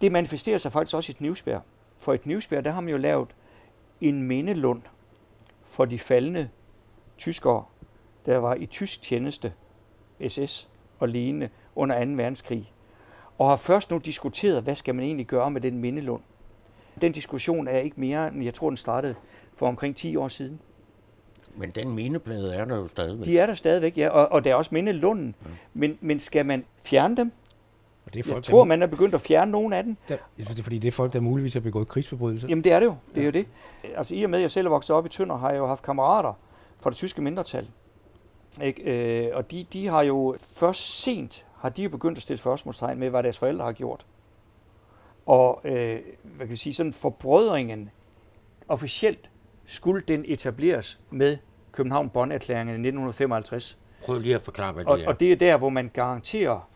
[0.00, 1.62] det manifesterer sig faktisk også i et Knivsbjerg.
[1.98, 3.28] For et Knivsbjerg, der har man jo lavet
[4.00, 4.82] en mindelund
[5.64, 6.48] for de faldende
[7.18, 7.64] tyskere,
[8.26, 9.52] der var i tysk tjeneste,
[10.28, 10.68] SS
[10.98, 12.10] og lignende, under 2.
[12.10, 12.72] verdenskrig.
[13.38, 16.22] Og har først nu diskuteret, hvad skal man egentlig gøre med den mindelund.
[17.00, 19.14] Den diskussion er ikke mere, end jeg tror, den startede
[19.56, 20.60] for omkring 10 år siden.
[21.56, 23.24] Men den mindeplade er der jo stadigvæk.
[23.26, 25.34] De er der stadigvæk, ja, og, og der er også mindelunden.
[25.44, 25.50] Ja.
[25.74, 27.32] Men, men skal man fjerne dem?
[28.06, 29.96] Og det er folk, jeg tror, man er begyndt at fjerne nogle af dem.
[30.08, 32.48] Der, det er fordi, det er folk, der muligvis har begået krigsforbrydelser.
[32.48, 33.26] Jamen det er det jo, det er ja.
[33.26, 33.46] jo det.
[33.96, 35.66] Altså i og med, at jeg selv er vokset op i Tønder, har jeg jo
[35.66, 36.32] haft kammerater
[36.80, 37.68] fra det tyske mindretal.
[38.62, 39.26] Ikke?
[39.26, 42.98] Øh, og de, de har jo først sent, har de jo begyndt at stille spørgsmålstegn
[42.98, 44.06] med, hvad deres forældre har gjort.
[45.26, 45.72] Og øh,
[46.22, 47.90] hvad kan jeg sige, sådan forbrødringen
[48.68, 49.30] officielt
[49.66, 51.36] skulle den etableres med
[51.72, 53.78] københavn bonn erklæringen i 1955.
[54.04, 55.08] Prøv lige at forklare, hvad det og, er.
[55.08, 56.68] Og det er der, hvor man garanterer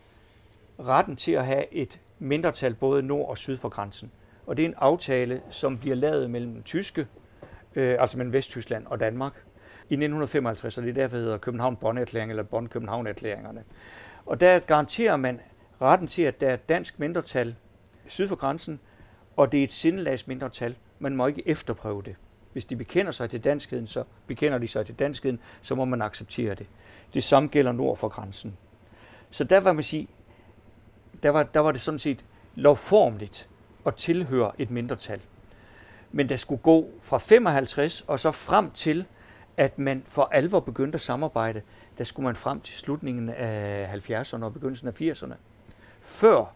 [0.79, 4.11] retten til at have et mindretal både nord og syd for grænsen.
[4.45, 7.07] Og det er en aftale, som bliver lavet mellem tyske,
[7.75, 9.33] øh, altså mellem Vesttyskland og Danmark
[9.89, 13.63] i 1955, og det er derfor, det hedder københavn bonn erklæringen eller Bonn-København-erklæringerne.
[14.25, 15.41] Og der garanterer man
[15.81, 17.55] retten til, at der er et dansk mindretal
[18.07, 18.79] syd for grænsen,
[19.37, 20.75] og det er et sindelags mindretal.
[20.99, 22.15] Man må ikke efterprøve det.
[22.53, 26.01] Hvis de bekender sig til danskheden, så bekender de sig til danskheden, så må man
[26.01, 26.67] acceptere det.
[27.13, 28.57] Det samme gælder nord for grænsen.
[29.29, 30.07] Så der var man sige,
[31.23, 33.49] der var, der var det sådan set lovformligt
[33.85, 35.21] at tilhøre et mindretal.
[36.11, 39.05] Men der skulle gå fra 55 og så frem til,
[39.57, 41.61] at man for alvor begyndte at samarbejde,
[41.97, 45.33] der skulle man frem til slutningen af 70'erne og begyndelsen af 80'erne.
[46.01, 46.53] Før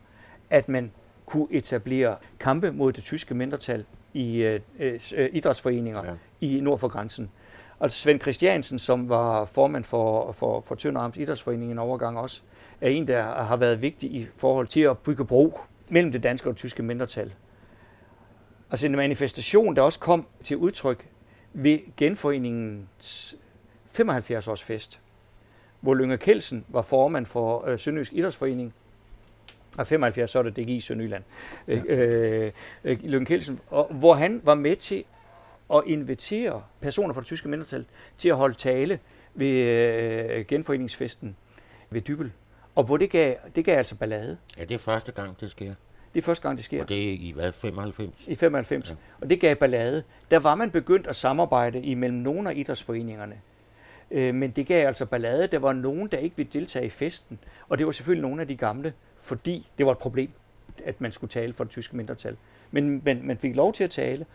[0.49, 0.91] at man
[1.25, 6.13] kunne etablere kampe mod det tyske mindretal i øh, øh, idrætsforeninger ja.
[6.41, 7.31] i nord for grænsen.
[7.79, 12.41] Altså Svend Christiansen, som var formand for, for, for Tønder Amts Idrætsforening en overgang også,
[12.83, 15.59] er en, der har været vigtig i forhold til at bygge bro
[15.89, 17.33] mellem det danske og det tyske mindretal.
[18.71, 21.07] Altså en manifestation, der også kom til udtryk
[21.53, 23.35] ved genforeningens
[23.99, 24.99] 75-års fest,
[25.81, 28.73] hvor Lønge Kelsen var formand for øh, Sønderjysk Idrætsforening,
[29.77, 31.23] og 75 så er det DGI Sønderjylland,
[31.67, 31.81] ja.
[31.85, 32.51] øh,
[32.83, 35.03] øh, Lønge Kelsen, og, hvor han var med til
[35.73, 37.85] at invitere personer fra det tyske mindretal
[38.17, 38.99] til at holde tale
[39.33, 41.35] ved øh, genforeningsfesten
[41.89, 42.31] ved Dybel.
[42.75, 44.37] Og hvor det gav, det gav altså ballade.
[44.57, 45.73] Ja, det er første gang, det sker.
[46.13, 46.81] Det er første gang, det sker.
[46.81, 48.27] Og det er i hvad, 95?
[48.27, 48.89] I 95.
[48.89, 48.95] Ja.
[49.21, 50.03] Og det gav ballade.
[50.31, 53.41] Der var man begyndt at samarbejde imellem nogle af idrætsforeningerne.
[54.11, 55.47] Øh, men det gav altså ballade.
[55.47, 57.39] Der var nogen, der ikke ville deltage i festen.
[57.69, 60.29] Og det var selvfølgelig nogle af de gamle, fordi det var et problem,
[60.85, 62.37] at man skulle tale for det tyske mindretal.
[62.71, 64.25] Men man, man fik lov til at tale,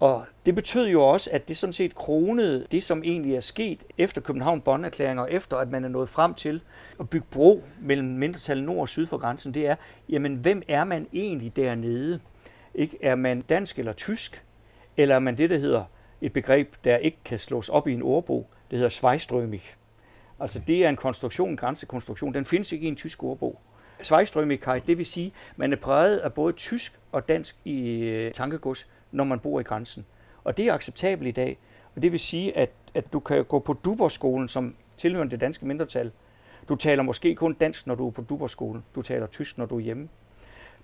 [0.00, 3.84] og det betød jo også, at det sådan set kronede det, som egentlig er sket
[3.98, 4.84] efter københavn bonn
[5.18, 6.60] og efter at man er nået frem til
[7.00, 9.76] at bygge bro mellem mindretal nord og syd for grænsen, det er,
[10.08, 12.20] jamen hvem er man egentlig dernede?
[12.74, 12.98] Ikke?
[13.02, 14.44] Er man dansk eller tysk?
[14.96, 15.84] Eller er man det, der hedder
[16.20, 19.74] et begreb, der ikke kan slås op i en ordbog, det hedder Schweiströmig.
[20.40, 23.60] Altså det er en konstruktion, en grænsekonstruktion, den findes ikke i en tysk ordbog.
[24.02, 28.88] Schweiströmigkeit, det vil sige, man er præget af både tysk og dansk i øh, tankegods,
[29.16, 30.06] når man bor i grænsen.
[30.44, 31.58] Og det er acceptabelt i dag.
[31.96, 35.66] Og det vil sige, at, at du kan gå på Duborskolen som tilhører det danske
[35.66, 36.12] mindretal.
[36.68, 38.84] Du taler måske kun dansk, når du er på Duborskolen.
[38.94, 40.08] Du taler tysk, når du er hjemme.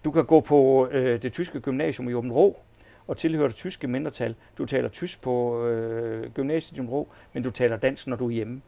[0.05, 2.61] Du kan gå på øh, det tyske gymnasium i Åben Rå
[3.07, 4.35] og tilhører det tyske mindretal.
[4.59, 8.27] Du taler tysk på øh, gymnasiet i Åben Rå, men du taler dansk, når du
[8.27, 8.63] er hjemme.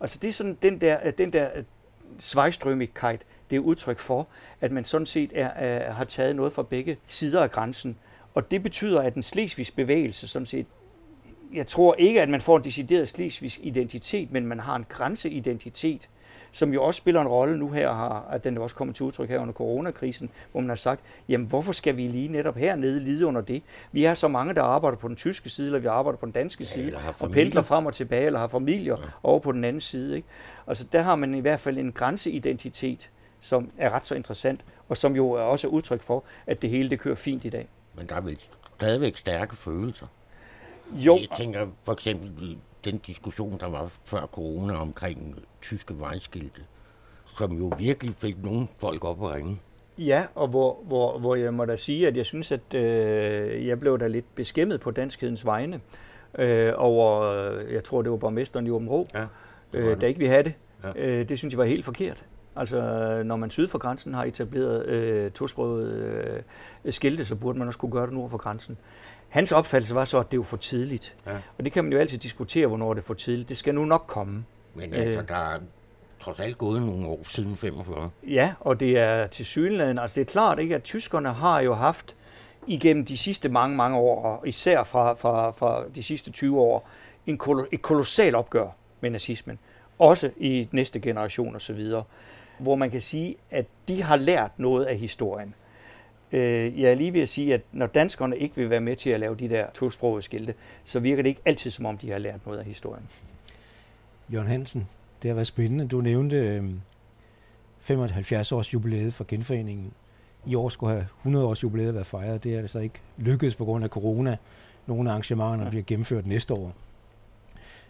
[0.00, 1.64] Altså det er sådan den der, øh, den der øh,
[2.18, 4.28] svejstrømigkeit, det er udtryk for,
[4.60, 7.98] at man sådan set er, er, har taget noget fra begge sider af grænsen.
[8.38, 10.66] Og det betyder, at en slesvigs bevægelse sådan set,
[11.54, 16.08] jeg tror ikke, at man får en decideret slesvigsk identitet, men man har en grænseidentitet,
[16.52, 19.28] som jo også spiller en rolle nu her, har, at den også kommet til udtryk
[19.28, 23.26] her under coronakrisen, hvor man har sagt, jamen hvorfor skal vi lige netop hernede lide
[23.26, 23.62] under det?
[23.92, 26.32] Vi er så mange, der arbejder på den tyske side, eller vi arbejder på den
[26.32, 29.06] danske ja, side, og pendler frem og tilbage, eller har familier ja.
[29.22, 30.16] over på den anden side.
[30.16, 30.28] Ikke?
[30.66, 33.10] Altså der har man i hvert fald en grænseidentitet,
[33.40, 36.70] som er ret så interessant, og som jo er også er udtryk for, at det
[36.70, 37.68] hele det kører fint i dag.
[37.98, 38.38] Men der er vel
[38.76, 40.06] stadigvæk stærke følelser?
[40.92, 41.16] Jo.
[41.16, 46.60] Jeg tænker for eksempel den diskussion, der var før corona omkring tyske vejskilte,
[47.38, 49.58] som jo virkelig fik nogle folk op at ringe.
[49.98, 53.80] Ja, og hvor, hvor, hvor jeg må da sige, at jeg synes, at øh, jeg
[53.80, 55.80] blev da lidt beskæmmet på danskhedens vegne
[56.38, 59.26] øh, over, jeg tror det var borgmesteren i Åben Rå, ja,
[59.72, 60.54] øh, der ikke ville have det.
[60.84, 60.92] Ja.
[60.96, 62.24] Øh, det synes jeg var helt forkert.
[62.58, 65.92] Altså, når man syd for grænsen har etableret øh, tosproget
[66.84, 68.78] øh, skilte, så burde man også kunne gøre det nord for grænsen.
[69.28, 71.16] Hans opfattelse var så, at det var for tidligt.
[71.26, 71.36] Ja.
[71.58, 73.48] Og det kan man jo altid diskutere, hvornår det er for tidligt.
[73.48, 74.44] Det skal nu nok komme.
[74.74, 75.28] Men altså, øh.
[75.28, 75.58] der er
[76.20, 78.10] trods alt gået nogle år siden 45.
[78.26, 79.98] Ja, og det er til synligheden.
[79.98, 82.16] Altså, det er klart ikke, at tyskerne har jo haft
[82.66, 86.88] igennem de sidste mange, mange år, og især fra, fra, fra de sidste 20 år,
[87.26, 88.68] en kol- et kolossalt opgør
[89.00, 89.58] med nazismen.
[89.98, 91.92] Også i næste generation osv.
[92.58, 95.54] Hvor man kan sige, at de har lært noget af historien.
[96.32, 99.10] Øh, jeg er lige ved at sige, at når danskerne ikke vil være med til
[99.10, 100.54] at lave de der tosprogede skilte,
[100.84, 103.04] så virker det ikke altid, som om de har lært noget af historien.
[104.32, 104.88] Jørgen Hansen,
[105.22, 105.88] det har været spændende.
[105.88, 106.62] Du nævnte
[107.78, 109.92] 75 øhm, års jubilæet for genforeningen.
[110.46, 112.44] I år skulle have 100 års jubilæet været fejret.
[112.44, 114.36] Det er det så ikke lykkedes på grund af corona.
[114.86, 115.12] Nogle
[115.64, 115.70] ja.
[115.70, 116.72] bliver gennemført næste år.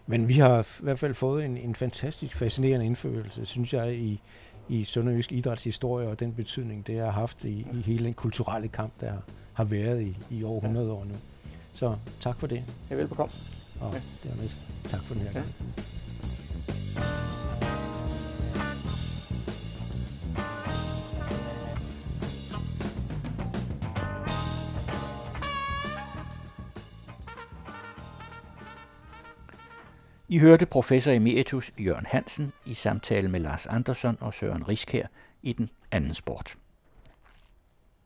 [0.06, 4.20] Men vi har i hvert fald fået en, en fantastisk fascinerende indførelse, synes jeg, i,
[4.68, 8.92] i Sønderjysk idrætshistorie og den betydning, det har haft i, i hele den kulturelle kamp,
[9.00, 9.12] der
[9.52, 11.14] har været i, i over 100 år nu.
[11.72, 12.62] Så tak for det.
[12.90, 13.32] Ja, velbekomme.
[13.80, 14.28] Og ja.
[14.28, 14.48] dermed
[14.84, 15.42] tak for den her ja.
[30.31, 35.07] I hørte professor emeritus Jørgen Hansen i samtale med Lars Andersson og Søren Riskær
[35.43, 36.57] i den anden sport.